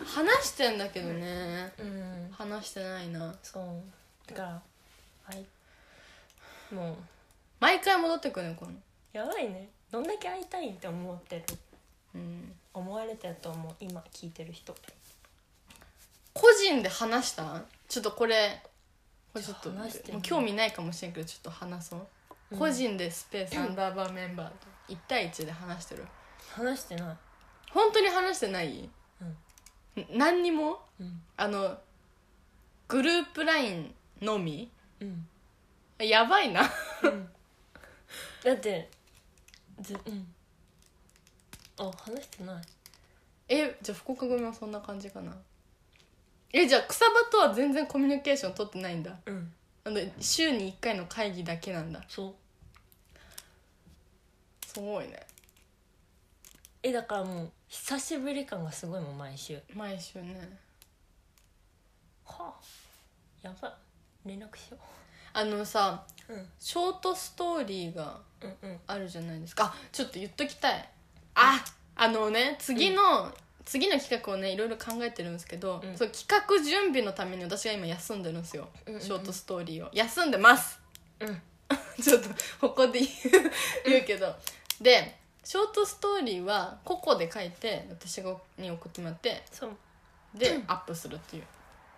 [0.04, 1.72] 話してんだけどね。
[1.78, 3.34] うん話してないな。
[3.42, 4.30] そう。
[4.30, 4.62] だから
[5.24, 5.44] はい。
[6.74, 6.94] もう
[7.60, 8.72] 毎回戻ってくるねこの。
[9.12, 9.68] やばいね。
[9.90, 11.42] どんだけ会いたいって思ってる
[12.16, 14.74] うん思われてると思う今聞いてる人。
[16.34, 18.62] 個人で話したちょっとこれ
[19.32, 19.70] これちょっと
[20.20, 22.06] 興味ないかもしれんけどちょっと話そう、
[22.52, 22.58] うん。
[22.58, 24.54] 個人でスペースアンダーバーメンバーと
[24.92, 26.04] 1対1で話してる。
[26.50, 27.16] 話してない。
[27.70, 28.90] 本当に話してない、ん。
[30.12, 30.80] 何にも？
[31.00, 31.22] うん。
[31.36, 31.78] あの
[32.88, 34.70] グループ LINE のみ？
[35.00, 35.26] うん。
[35.98, 36.62] やばいな。
[38.44, 38.88] だって
[39.80, 40.34] ずうん
[41.78, 42.62] あ話してない。
[43.48, 45.32] えじゃあ福岡組はそんな感じかな。
[46.52, 49.14] えじゃあ草場とは全然コミュニケーション取ってないんだ。
[49.26, 49.52] うん。
[49.84, 52.02] あの週に1回の会議だけなんだ。
[52.08, 52.34] そう。
[54.66, 55.26] すごいね。
[56.82, 59.60] えだからもう久しぶり感がすごいもん毎週。
[59.74, 60.58] 毎週ね。
[62.24, 62.54] はあ。
[63.42, 63.72] やばい。
[64.28, 64.78] 連絡しよ
[65.32, 66.46] あのさううん。
[66.58, 68.80] ショートストーリーがうんうん。
[68.86, 69.66] あるじゃないですか。
[69.66, 70.88] あちょっと言っときたい
[71.36, 71.64] あ
[71.94, 73.32] あのね次の、
[73.64, 75.96] 次の企画をねいろいろ考えてるんですけど、うん。
[75.96, 79.06] そう企画準備のために私が今休んでるんですよ、うんうんうん。
[79.06, 79.90] ショートストーリーを。
[79.92, 80.80] 休んでます。
[81.20, 81.42] うん。
[82.02, 82.28] ちょっと
[82.60, 83.08] ここで言う
[83.86, 84.34] 言うけど。
[84.80, 89.70] でショートストーリーは個々で書いて私がに送ってもらってそう。
[90.34, 91.44] でアップするっていう。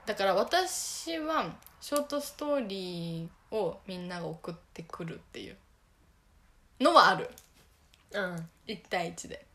[0.07, 5.57] だから私はショートストーリーをみんなが送ってくるっていう
[6.80, 7.30] のはある
[8.12, 8.48] うん。
[8.66, 9.46] 1対1で。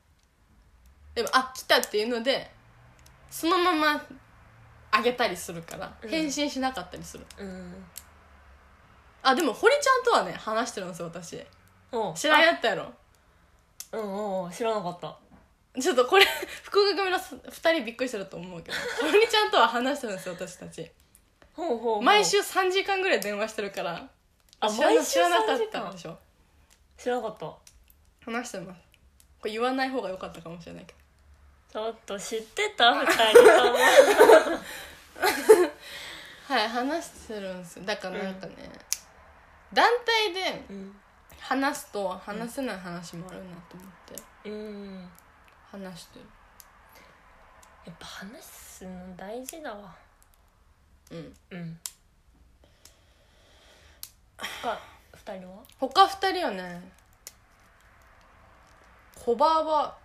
[1.15, 2.49] でもあ来たっていうので
[3.29, 4.03] そのまま
[4.91, 6.09] あげたりするからうん。
[6.09, 7.85] 返信しなかったりする、うん。
[9.21, 11.37] あでも堀ちゃんとはね話してるんですよ私。
[12.15, 12.93] 知らんやったやろ。
[13.91, 15.17] うんおう知らなかった。
[15.79, 16.25] ちょっとこれ
[16.63, 20.91] 福岡組の2人びっくりしてると思うけど 堀ちゃんとは話してるんですよ私たち。
[21.53, 22.01] ほうほうほう。
[22.01, 24.07] 毎週3時間ぐらい電話してるから
[24.59, 26.17] あ知らな毎週知らなか3ったでしょ。
[26.97, 27.62] 知らなかった
[28.25, 28.81] 話してます。
[29.39, 30.99] これ言わない方が良かったかもしれないけど。
[31.71, 32.93] ちょっと知ってた？
[33.03, 33.77] 二人とも。
[36.47, 37.85] はい話してるんですよ。
[37.85, 38.53] だからなんかね、
[39.73, 40.95] 団体でうん
[41.39, 43.87] 話すと話せない話もあるなと思っ
[44.43, 44.49] て。
[44.49, 45.09] うん。
[45.71, 46.25] 話してる
[47.85, 49.93] やっぱ話すの大事だわ。
[51.11, 51.35] うん。
[51.51, 51.79] うん。
[54.37, 54.79] 他
[55.13, 55.63] 二人は？
[55.79, 56.81] 他二人はね
[59.15, 59.95] コバは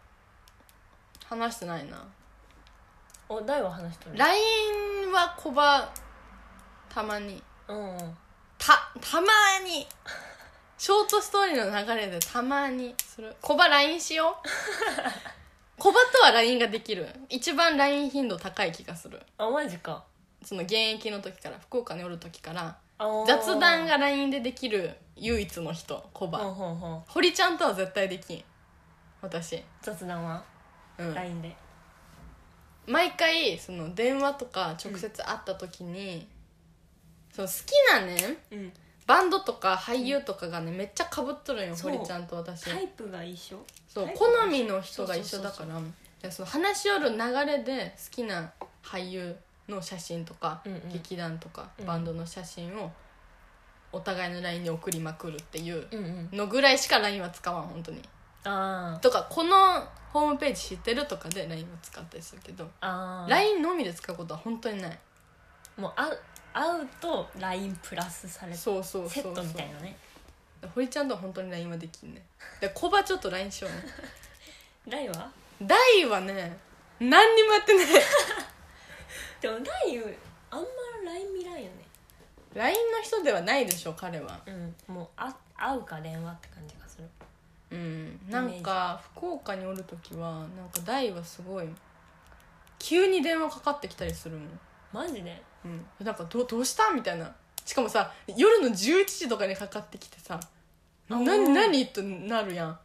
[1.24, 2.02] 話してないな。
[3.28, 5.92] お大は話しとる LINE はコバ
[6.88, 7.42] たまに。
[7.68, 8.16] うんうん。
[8.58, 9.26] たたま
[9.64, 9.86] に。
[10.78, 13.34] ショートストーリーの流れでたまにする。
[13.40, 14.48] コバ LINE しよう。
[15.78, 17.08] コバとは LINE ができる。
[17.28, 19.20] 一番 LINE 頻度高い気がする。
[19.36, 20.04] あマジか。
[20.44, 22.78] その現役の時から福岡におる時から
[23.26, 27.04] 雑談が LINE でできる唯一の人コバ、ほんほんほん。
[27.08, 28.44] 堀ちゃんとは絶対できん
[29.20, 29.62] 私。
[29.82, 30.44] 雑談は？
[30.98, 31.14] うん。
[31.14, 31.56] LINE で。
[32.86, 36.26] 毎回その電話とか直接会った時に、
[37.32, 38.72] その好きなねうん。
[39.06, 41.92] バンドとか俳優とかがねめっちゃかぶっとるんよそう。
[41.92, 42.64] 堀ちゃんと私。
[42.64, 43.58] タイプが一緒？
[43.88, 45.80] そうタイプが好みの人が一緒だから。
[46.22, 48.52] でその話し寄る流れで好きな
[48.82, 49.36] 俳優
[49.68, 50.92] の写真とか、うんうん。
[50.92, 51.86] 劇団とかうん。
[51.86, 52.90] バンドの写真を
[53.92, 56.36] お互いの LINE に送りまくるっていううんうん。
[56.36, 58.02] のぐらいしか LINE は使わん本当に
[58.44, 59.00] あー。
[59.00, 63.30] とかこのホームページ知ってるとかで LINE を使ったりするけどあー。
[63.30, 64.98] LINE のみで使うことは本当にない。
[65.76, 66.18] もう会う
[66.52, 69.34] 会うと LINE プラスされてそうそうセットそう。
[69.36, 69.96] そうみたいなね。
[70.74, 72.22] 堀ちゃんとは本当に LINE はできんね。
[72.60, 73.84] でコバちょっと LINE しようね。
[74.88, 75.30] 大は？
[75.62, 76.56] 大はね
[77.00, 77.86] 何にもやってない。
[79.40, 79.98] でも大
[80.50, 80.66] あんま
[81.04, 81.70] LINE 見らんよね。
[82.54, 84.40] LINE の人ではないでしょ彼は。
[84.46, 84.74] うん。
[84.88, 87.08] もうあ会うか電話って感じがする
[87.70, 88.20] うん。
[88.28, 91.66] なんか福岡におる時はなんか大はすごい
[92.78, 94.60] 急に電話かかってきたりするもん、
[94.92, 95.42] マジで？
[95.64, 96.90] うん、なんかどどうした？
[96.90, 97.34] みたいな。
[97.64, 100.40] しかもさ夜の11時とかにかかってきてさ
[101.10, 101.24] 「あー。
[101.24, 102.78] 何何?」ってなるやん。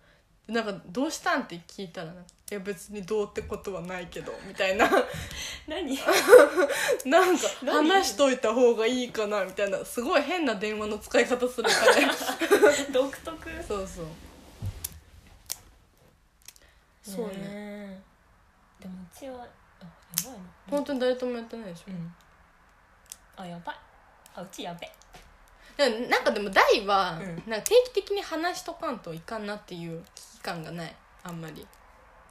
[0.47, 2.21] なんか「どうしたん?」って聞いたらなんか
[2.51, 4.89] 「いや別にどうってことはないけど」みたいな。
[5.67, 5.95] 何？
[7.05, 7.87] なんか何？
[7.89, 9.85] 話しといた方がいいかなみたいな。
[9.85, 11.95] すごい変な電話の使い方するから。
[11.95, 12.07] ね
[12.91, 13.63] 独特。
[13.65, 14.05] そうそう
[17.03, 18.01] そうね。
[18.79, 19.47] でもうちはあや
[20.25, 20.39] ばいな。
[20.69, 22.13] 本当に誰ともやってないでしょ、うん。
[23.35, 23.75] あやばい。
[24.35, 24.89] あうちやべ。
[25.75, 27.27] でもなんかでも大は、うん。
[27.49, 30.95] なんか定期的に話しとかんといかんなっていう危機感がない。
[31.23, 31.67] あんまり。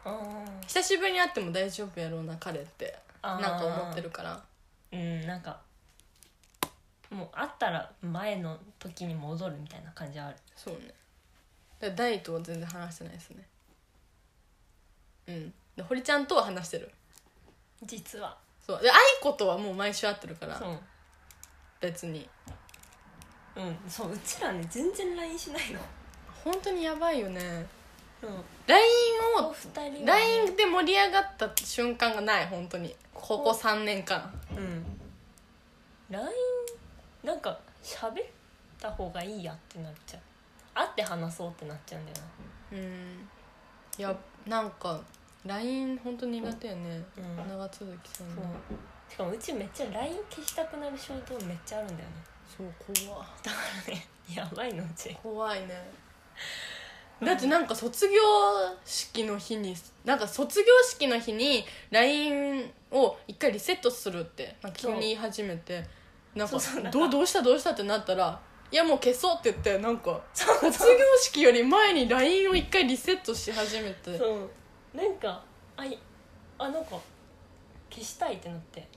[0.04, 2.98] あ久しぶりに会っても大丈夫やろうな彼って。
[3.20, 4.42] あなんか思ってるから。
[4.92, 5.60] うんなんか
[7.10, 10.36] もう会ったら前の時に戻るみたいな感じある。
[10.56, 10.94] そうね。
[11.78, 13.46] だから大とは全然話してないですね
[15.26, 15.52] うん。
[15.76, 16.90] で堀ちゃんとは話してる。
[17.84, 18.36] 実は。
[18.64, 18.82] そう。
[18.82, 20.58] で愛子とはもう毎週会ってるから。
[20.58, 20.78] そう。
[21.80, 22.28] 別に。
[23.56, 23.76] うん。
[23.88, 25.80] そううちらね全然 LINE しないの。
[26.44, 27.40] 本当にやばいよね。
[28.22, 28.44] うん。
[28.66, 28.84] LINE
[29.38, 30.04] おを二人はね。
[30.04, 32.94] LINE で盛り上がった瞬間がない本当に。
[33.14, 34.32] ここ3年間。
[34.56, 34.84] うん。
[36.10, 36.28] LINE
[37.24, 38.26] なんか喋っ
[38.80, 40.20] た方がいいやってなっちゃう。
[40.74, 42.16] 会って話そうってなっちゃうんだよ
[42.72, 43.28] うん。
[43.98, 44.16] いや
[44.46, 45.00] なんか
[45.44, 47.48] LINE 本当に苦手やね、うん。
[47.48, 48.42] 長続きするな、の。
[48.42, 49.12] そう。
[49.12, 52.14] しかもうちめっちゃ LINE 消したくなる衝動めっちゃあるんだよね。
[52.56, 53.18] そう怖。
[53.18, 53.56] だか
[53.88, 55.14] らね やばいのうち。
[55.22, 55.90] 怖いね。
[57.22, 58.20] だってなんか卒業
[58.84, 65.84] 式の日になんか卒業式の日に LINE を一回リセットするってなんか急に言い始めて。
[66.34, 66.82] なんかそうそう。
[66.82, 68.40] なんかどうどうしたどうしたってなったら
[68.72, 70.18] いやもう消そうって言ってなんか。
[70.32, 70.72] 卒業
[71.20, 74.16] 式より前に LINE を一回リセットし始めて。
[74.16, 74.48] そ
[74.94, 74.96] う。
[74.96, 75.44] なんか
[75.76, 75.98] あい
[76.58, 76.98] あなんか
[77.90, 78.88] 消したいってなって。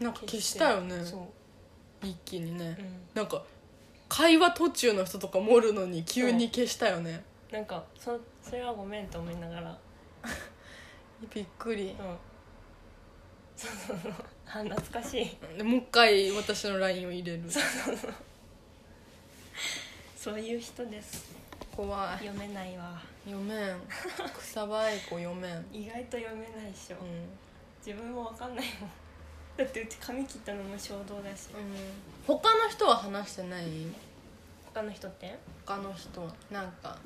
[0.00, 1.04] なんか消したよね。
[1.04, 1.18] そ
[2.02, 3.00] う一気にね、うん。
[3.14, 3.44] なんか
[4.08, 7.22] 会話途中の人とかもおるのに急に消したよね。
[7.52, 9.78] なんかそそれはごめんと思いながら。
[11.32, 11.90] びっくり。
[11.90, 12.16] うん。
[13.56, 14.12] そうそうそう。
[14.46, 15.38] あ懐かしい。
[15.56, 17.44] でもう一回私の LINE を入れる。
[17.48, 17.62] そう
[20.30, 21.34] いう人です。
[21.76, 22.26] 怖い。
[22.26, 23.00] 読めないわ。
[23.24, 23.80] 読めん。
[24.38, 26.96] 草場愛子読めん、うん、意外と読めないっしょ、
[27.84, 28.90] 自分もわかんないもん。
[29.56, 31.48] だってうち髪切ったのも衝動だし。
[31.54, 31.74] うん、
[32.26, 33.64] 他の人は話してない？
[34.74, 35.38] 他の人って？
[35.66, 36.20] 他の人
[36.50, 36.98] なんか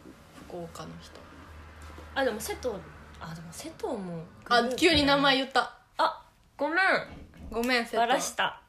[0.49, 1.21] 福岡の人。
[2.14, 2.75] あでも瀬戸
[3.21, 4.23] あでも瀬戸も。
[4.49, 5.75] あ急に名前言った。
[5.99, 6.23] あ
[6.57, 6.79] ごめん。
[7.51, 7.97] ごめん瀬戸。
[7.99, 8.61] バラした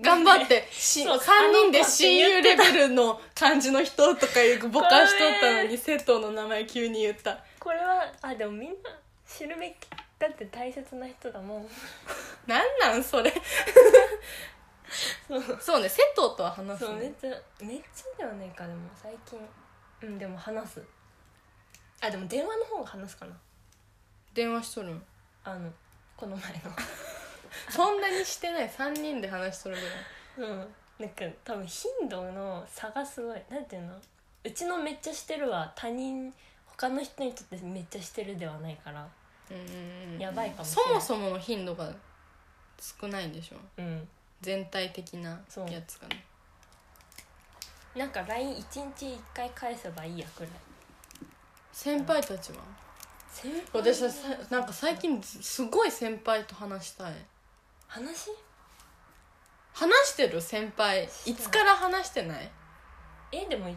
[0.00, 7.38] 頑張ってし そう3人で親友レベルの感じの人とかいうぼかしとったのに瀬戸の名前急に言った。
[7.60, 8.90] これはあでもみんな
[9.26, 9.76] 知るべき
[10.18, 11.68] だって大切な人だもん。
[12.46, 13.32] なんなんそれ。
[15.28, 15.58] そう。
[15.60, 17.30] そうね瀬戸とは話すそうめっねちゃ
[17.60, 19.38] めっちゃではないかでも最近。
[20.02, 20.82] うんでも話す。
[22.00, 23.36] あでも電話の方が話すかな。
[24.34, 25.06] 電話しとるん。
[25.44, 25.72] あの
[26.16, 26.52] この前
[27.68, 28.68] そんなにしてない。
[28.68, 29.76] 3人で話しとる
[30.36, 30.50] ぐらい。
[30.50, 30.66] のうん。
[30.98, 33.42] なんか多分頻度の差がすごい。
[33.50, 33.94] なんていうの？
[34.44, 36.32] うちのめっちゃしてるは他人
[36.66, 39.06] 他の人にとってめっちゃしてるではないから。
[39.50, 39.54] う
[40.16, 40.18] ん。
[40.18, 40.94] やばいかもしそれない。
[40.94, 41.92] もそもの頻度が
[43.00, 43.56] 少ないんでしょ？
[43.78, 44.08] うん。
[44.40, 45.70] 全体的なそう。
[45.70, 46.24] やつがね。
[47.96, 48.62] なんか LINE1
[48.96, 50.50] 日1回返せばいいやくらい。
[51.72, 52.58] 先輩たちは？
[53.30, 57.12] 先私はさなんか最近すごい先輩と話したい
[57.94, 58.30] 話？
[59.72, 61.34] 話してる先輩い。
[61.34, 62.50] つから話してない？
[63.30, 63.76] えでもい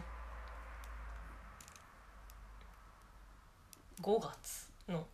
[4.02, 5.06] 5月の。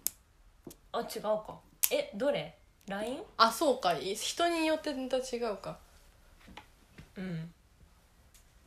[0.92, 1.58] あ違うか。
[1.90, 3.22] えどれ？LINE?
[3.36, 3.92] あそうか。
[3.92, 5.78] い人によってまた違うか。
[7.16, 7.52] うん。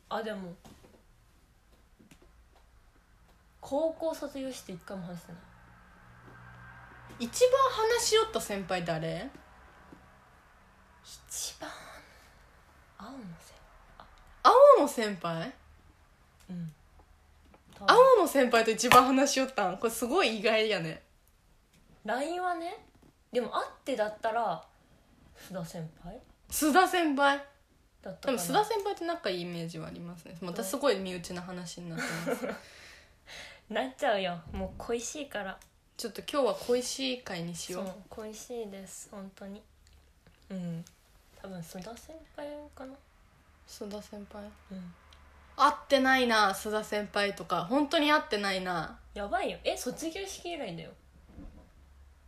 [0.08, 0.54] あでも。
[3.60, 5.40] 高校卒業して一回も話してない。
[7.26, 7.50] 一番
[7.96, 9.28] 話しよった先輩誰
[11.04, 11.68] 一番
[12.98, 13.54] 青のせ
[14.88, 15.52] 先輩？
[16.50, 16.72] うん。
[17.80, 19.78] 青の先輩と一番話しよったん？
[19.78, 21.02] これすごい意外やね。
[22.04, 22.76] LINE はね
[23.32, 24.64] でも会ってだったら
[25.38, 26.18] 須田先輩？
[26.50, 27.38] 須田先輩？
[28.02, 28.38] だったかな。
[28.38, 30.36] でも須田先輩って仲いいイメージはありますね。
[30.40, 32.46] またすごい身内な話になってます。
[33.70, 34.40] なっちゃうよ。
[34.52, 35.58] もう恋しいから。
[35.96, 37.84] ちょっと今日は恋しい会にしそう。
[37.84, 39.08] よう恋しいです。
[39.10, 39.62] 本当に。
[40.50, 40.84] うん。
[41.42, 42.94] 多分須田先輩かな
[43.68, 44.42] 須田先輩。
[44.72, 44.94] うん。
[45.56, 47.64] 会ってないな須田先輩とか。
[47.64, 48.98] 本当に会ってないな。
[49.14, 49.58] やばいよ。
[49.62, 50.90] え卒業式以来だよ。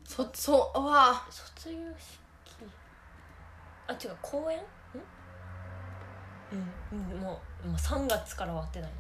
[0.05, 1.27] そそううわ。
[1.31, 2.21] 卒業式。
[3.87, 4.59] あ違う公演？
[4.59, 4.63] ん？
[6.93, 8.97] うん、うん、もうもう3月からは会ってないね。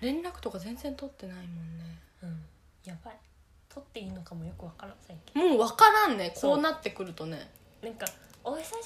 [0.00, 1.98] 連絡とか全然取ってないもんね。
[2.22, 2.44] うん。
[2.84, 3.16] やばい。
[3.68, 5.48] 取っていいのかもよくわからん最近。
[5.48, 6.32] もう分からんね。
[6.36, 6.54] そう。
[6.54, 7.50] こうなってくるとね。
[7.82, 8.06] なんか
[8.44, 8.76] 「お久しぶ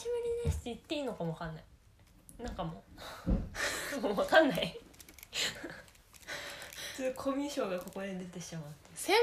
[0.45, 1.65] りです」って言っていいのかもわかんない
[2.43, 2.83] なんかも
[3.27, 4.01] う。
[4.01, 4.79] もうわかんない。
[6.97, 8.65] 普通コミュ障がここで出てしまう
[8.95, 9.15] 先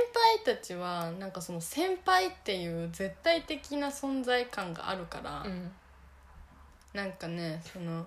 [0.45, 5.72] 輩たちはなんかその先輩っていう絶対的な存在感があるから、ん。
[6.93, 8.05] なんかねその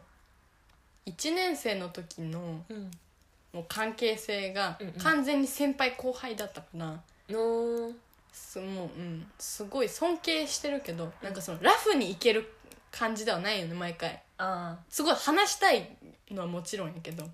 [1.06, 2.90] 1年生の時のうん。
[3.52, 4.94] もう関係性がうんうん。
[4.94, 7.90] 完全に先輩後輩だったから、の
[8.32, 9.26] すもううん。
[9.38, 12.52] すごい尊敬してるけどなんかそのラフにいける
[12.96, 14.22] 感じではないよね毎回。
[14.38, 15.96] あすごい話したい
[16.30, 17.28] のはもちろんやけど。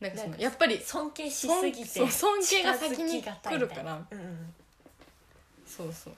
[0.00, 4.00] なんかそのやっぱりあ尊敬し尊すぎてそう尊敬が先に来るから。
[4.10, 4.54] うん
[5.66, 6.14] そうそう。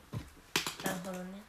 [0.84, 1.42] なるほどね。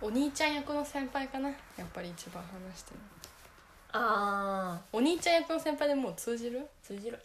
[0.00, 3.00] お兄ちゃん役の先輩かなやっぱり一番話してる
[3.92, 4.82] ああ。
[4.92, 6.66] お兄ちゃん役の先輩でもう通じる？
[6.82, 7.18] 通じる。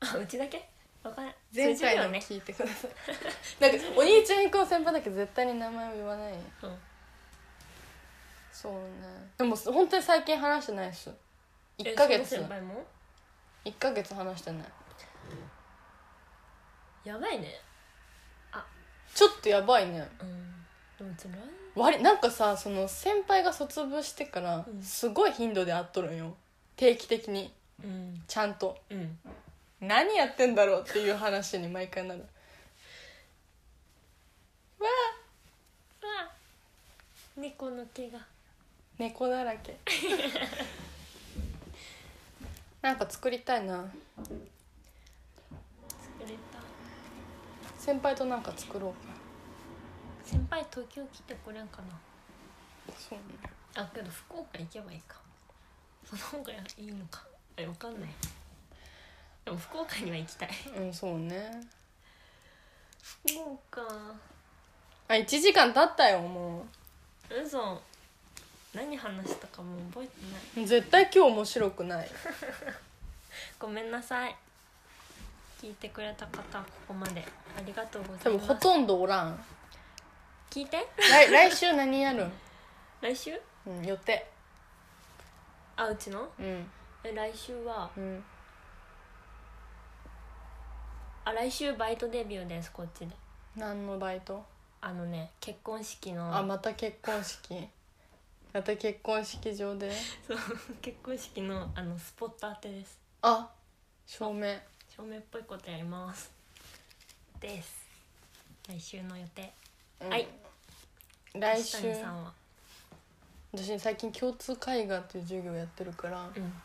[0.00, 0.68] あうちだけ？
[1.02, 2.90] わかんない前回の聞いてください。
[3.60, 6.32] なんかお兄ちゃん役の先輩だけど絶対に名前を言わない。
[6.32, 6.78] うん。
[8.52, 8.80] そうね。
[9.36, 11.10] でも本当に最近話してないっす。
[11.10, 11.14] 1
[11.92, 12.28] えヶ月。
[12.28, 12.84] その先輩も
[13.64, 14.68] ？1ヶ月話してない。
[17.04, 17.60] やばいね。
[19.14, 20.06] ちょっとやばいね。
[20.20, 21.16] うん。
[21.16, 21.28] で
[21.74, 24.82] もなんかさその先輩が卒業してからうん。
[24.82, 26.36] すごい頻度で会っとるんよ。
[26.76, 27.54] 定期的に。
[27.82, 28.22] うん。
[28.26, 28.76] ちゃんと。
[28.90, 29.18] うん
[29.80, 32.20] 何やってんだろうっていう話に毎回なる。
[34.80, 34.88] わ
[36.02, 36.06] あ。
[36.24, 36.30] あ。
[37.36, 38.18] 猫の毛が。
[38.98, 39.78] 猫だらけ。
[42.82, 43.84] なんか作りたいな。
[45.46, 46.58] 作れた。
[47.78, 48.98] 先輩となんか作ろうか。
[50.24, 52.00] 先輩東京来てこれんかな。
[52.96, 53.24] そうね。
[53.76, 55.20] あけど福岡行けばいいか。
[56.04, 57.24] その方がいいのか。
[57.56, 58.10] えわかんない
[59.48, 60.50] でも福岡には行きたい。
[60.76, 61.50] うんそうね。
[63.00, 63.80] 福岡。
[65.08, 66.66] あ1時間経ったよも
[67.30, 67.80] 嘘。
[68.74, 70.12] 何話したかもう覚えて
[70.56, 70.64] ない。
[70.64, 72.10] う絶対今日面白くない。
[73.58, 74.36] ごめんなさい。
[75.62, 77.24] 聞いてくれた方ここまで。
[77.56, 78.46] ありがとうござ多います。
[78.48, 79.44] 分ほとんどおらん。
[80.50, 80.86] 聞いて。
[80.98, 82.32] 来来週何やるん、
[83.00, 83.40] 来週？
[83.66, 84.26] うん、予定
[85.76, 86.30] あうちの？
[86.38, 86.70] うん。
[87.02, 88.22] え来週はうん
[91.28, 93.08] あ来週バイトデビューですこっちで。
[93.54, 94.42] 何のバイト？
[94.80, 96.34] あのね結婚式の。
[96.34, 97.68] あまた結婚式。
[98.54, 99.92] また結婚式場で？
[100.26, 100.38] そう
[100.80, 102.98] 結婚式のあのスポット当てです。
[103.20, 103.46] あ
[104.06, 104.58] 照明。
[104.88, 106.32] 照明っぽいことやります。
[107.38, 107.86] です。
[108.66, 109.52] 来週の予定。
[110.00, 110.08] うん。
[110.08, 110.26] はい。
[111.34, 111.94] 来週。
[111.94, 112.32] さんは？
[113.52, 116.62] 私最近共通絵画っていう授業やってるからうん。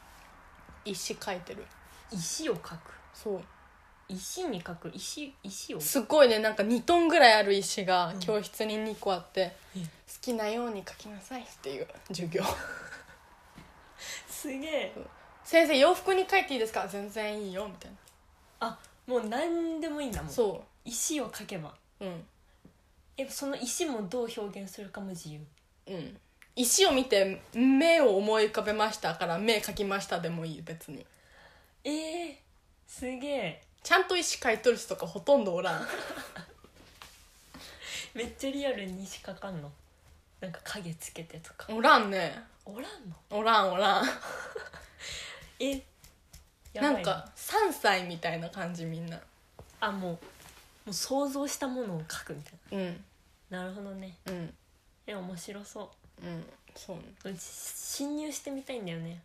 [0.86, 1.66] 石描いてる。
[2.14, 2.93] 石を描く？
[3.14, 3.43] そう
[4.10, 5.80] 石に書く石石を？
[5.82, 8.20] すごいねなんか2トンぐらいある石がうん。
[8.20, 9.84] 教室に2個あって、うん。
[9.84, 9.89] 好
[10.22, 12.43] きなように書きなさいっていう授業。
[14.28, 14.93] すげえ。
[15.43, 16.88] 先生洋服に書いていいですか？
[16.88, 17.91] 全然いいよみたい
[18.62, 18.78] あ
[19.08, 20.34] もう何でもいいんだもなん。
[20.34, 21.74] そ石を書けば。
[21.99, 22.24] ううん。
[23.18, 25.39] えその石もどう表現するかも自由？
[25.88, 26.18] うん。
[26.56, 31.06] 石を見て目を思い浮かべましたから目描きましたでもいい別に。
[31.84, 32.36] えー、
[32.88, 35.88] すげえちゃんと石描いとる人とかほとんどおらん。
[38.15, 39.69] めっちゃリアルに石描かんの。
[40.39, 41.73] なんか影つけてとか。
[41.73, 42.41] おらんね。
[42.65, 43.15] おらんの？
[43.29, 44.05] おらんおらん。
[45.59, 45.84] え
[46.71, 46.99] やばな。
[46.99, 49.19] いんか3歳みたいな感じみんな。
[49.81, 50.19] あもうも
[50.88, 53.05] う想像したものを描くみたいうん。
[53.49, 54.17] ななるほどね。
[54.25, 54.57] うん。
[55.05, 56.25] え面白そう。
[56.25, 57.03] んそうね。
[57.25, 59.21] ううち侵入してみたいんだよね。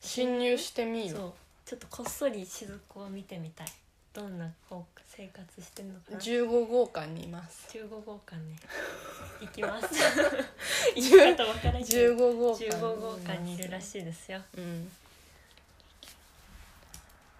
[0.00, 1.34] 侵入してみよそう
[1.64, 3.66] ちょっとこっそり雫を見てみたい。
[4.12, 6.18] どんなこう生活してんのかな。
[6.18, 7.66] 15号館にいます。
[7.76, 8.56] 15号館ね。
[9.40, 9.88] 行きます。
[10.94, 12.68] 言い方わからんけど15号館。
[12.70, 14.42] 15号館にいるらいしいですよ。
[14.56, 14.88] うん。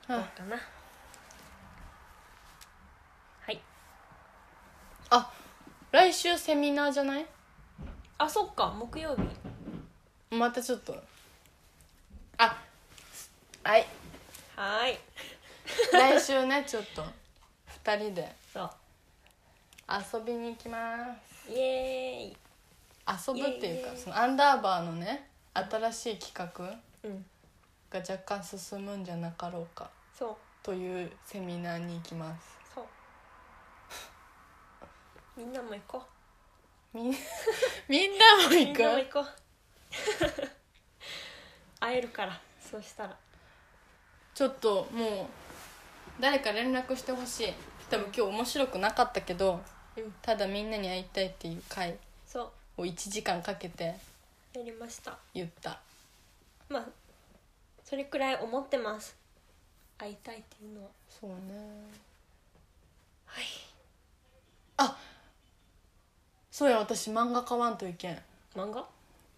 [0.08, 0.56] どうあかな。
[3.40, 3.60] はい。
[5.10, 5.32] あ
[5.90, 7.26] 来週セミナーじゃない？
[8.18, 8.68] あそっか。
[8.68, 9.22] 木曜日。
[10.34, 10.96] またちょっと。
[12.38, 12.62] あ
[13.62, 13.86] はい
[14.62, 14.98] はーい。
[15.92, 17.02] 来週ねちょっと。
[17.84, 18.32] 2人で。
[18.52, 18.70] そう。
[19.88, 21.50] 遊びに行きます。
[21.50, 22.36] イエーイ。
[23.08, 27.24] 遊ぶっていうかそのアンダーバーのね新しい企画うん。
[27.90, 29.90] が若干進むんじゃなかろうか。
[30.16, 30.36] そう。
[30.62, 32.56] というセミナーに行きます。
[32.72, 32.84] そう。
[35.36, 36.04] みんなも行こ
[36.94, 37.14] みん
[37.88, 38.82] みんなもうみ行く？
[38.82, 39.26] んなも行こう。
[41.80, 42.40] 会えるから
[42.70, 43.16] そうしたら
[44.34, 45.28] ちょっとも
[46.18, 47.52] う誰か連絡してほしい。
[47.90, 49.60] 多分今日面白くなかったけど
[49.96, 50.14] うん。
[50.22, 52.82] ただみんなに会いたいっていう回そう。
[52.82, 53.84] を1時間かけて
[54.54, 55.18] やりました。
[55.34, 55.80] 言った。
[56.68, 56.84] まあ
[57.84, 59.14] それくらい思ってます。
[59.98, 60.88] 会いたいっていうのは。
[61.08, 61.36] そうね。
[63.26, 63.44] はい。
[64.78, 64.98] あ
[66.50, 68.18] そうや私漫画買わんといけん。
[68.54, 68.86] 漫画？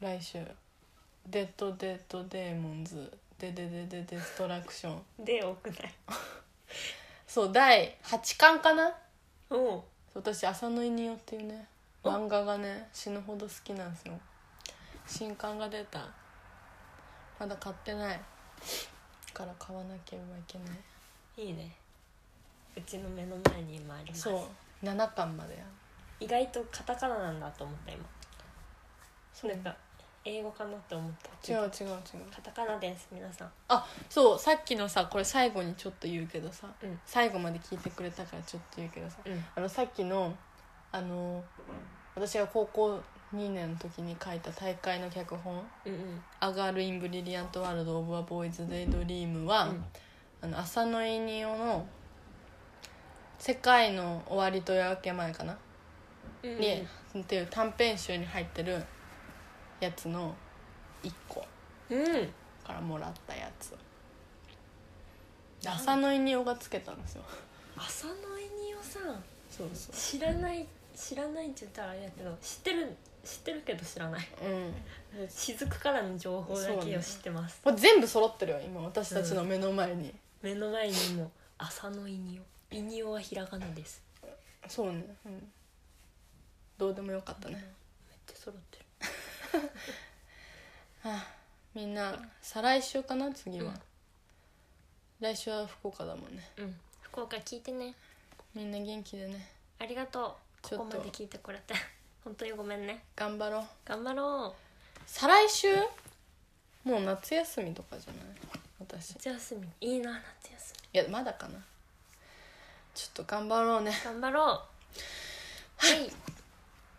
[0.01, 0.39] 来週
[1.27, 3.11] 「デッド・デッド・デーモンズ」
[3.53, 5.25] 「デデデデデストラクション。
[5.25, 5.95] で多くない」
[7.27, 8.95] そう第8巻かな？
[9.51, 9.83] おう。
[10.15, 11.67] 私浅野いにおっていうね
[12.03, 12.11] お。
[12.11, 14.19] 漫画がね死ぬほど好きなんですよ。
[15.07, 16.07] 新刊が出た。
[17.39, 18.21] まだ買ってない。
[19.33, 21.47] から買わなければいけない。
[21.49, 21.77] いいね。
[22.77, 24.23] うちの目の前に今あります。
[24.23, 24.49] そ
[24.83, 25.65] う7巻までや。
[26.21, 28.05] 意外とカタカナなんだと思った今。
[29.33, 29.51] そう。
[29.51, 29.77] なんか
[30.25, 31.53] 英語かなって思った。
[31.53, 31.99] 違う違う違う。
[32.35, 33.51] カタカナです皆さん。
[33.69, 36.99] あそうさっきのさこれ最後にちょっと言うけどさ、うん。
[37.05, 39.45] 最後まで聞いてくれたからちょっと言うけどさうん。
[39.55, 40.35] あのさっきの
[40.93, 41.45] あの
[42.15, 43.01] 私が高校
[43.35, 49.85] 2年の時に書いた大会の脚本うんうん「A Girl in Brilliant World of a Boy's Daydream は」うん。
[50.41, 51.87] あの浅野いにおの
[53.39, 55.59] 「世界の終わりと夜明け前」かな、
[56.43, 56.59] うん。
[56.61, 56.87] に
[57.19, 58.85] っていう短編集に入ってる
[59.81, 60.35] やつの
[61.03, 61.45] 1個
[61.91, 62.05] うん。
[62.65, 63.75] からもらったやつ。
[65.67, 67.23] 浅野稲夫がつけたんですよ。
[67.77, 69.23] 浅野稲夫さん。
[69.51, 69.95] そうそう。
[69.95, 74.29] 知らない知らないって言ったらあれだけど知ってる知ってるけど知らない。
[75.15, 75.29] うん。
[75.29, 78.81] 雫からの情報だけを知ってます、これ全部揃ってるよ今。
[78.83, 84.03] 私たちの目の前に、目の前にも浅野稲夫稲夫はひらがなです。
[84.69, 85.05] そうね。
[85.25, 85.53] うん。
[86.77, 88.84] どうでもよかったね、めっちゃ揃ってる。
[88.84, 88.84] は
[91.05, 91.27] あ、
[91.75, 93.33] みんな再来週かな？
[93.33, 93.81] 次は、うん。
[95.21, 96.51] 来週は福岡だもんね。
[96.57, 96.81] うん。
[97.03, 97.95] 福岡聞いてね。
[98.55, 99.49] みんな元気でね。
[99.79, 100.67] ありがとう。
[100.67, 100.85] ちょっと。
[100.85, 101.75] ここまで聞いてくれて。
[102.25, 103.05] 本当にごめんね。
[103.17, 103.67] 頑張ろう。
[103.85, 104.55] 頑張ろ
[105.07, 105.77] 再来週？
[106.85, 108.25] もう夏休みとかじゃない？
[108.81, 109.11] 私。
[109.11, 109.69] う夏休み。
[109.81, 110.13] いいな
[110.43, 111.63] 夏休いやまだかな。
[112.95, 113.91] ちょっと頑張ろうね。
[113.91, 114.47] み頑張ろう。
[115.77, 116.11] はい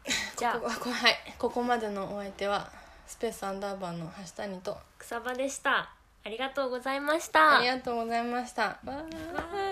[0.38, 1.18] じゃあこここ はい。
[1.38, 2.69] ここまでのお相手は
[3.07, 5.90] スペースアンダーバーの橋谷と草場でした。
[6.23, 7.60] ありがとうございました。
[7.60, 8.77] ありがとうございました。
[8.84, 9.65] バイバイ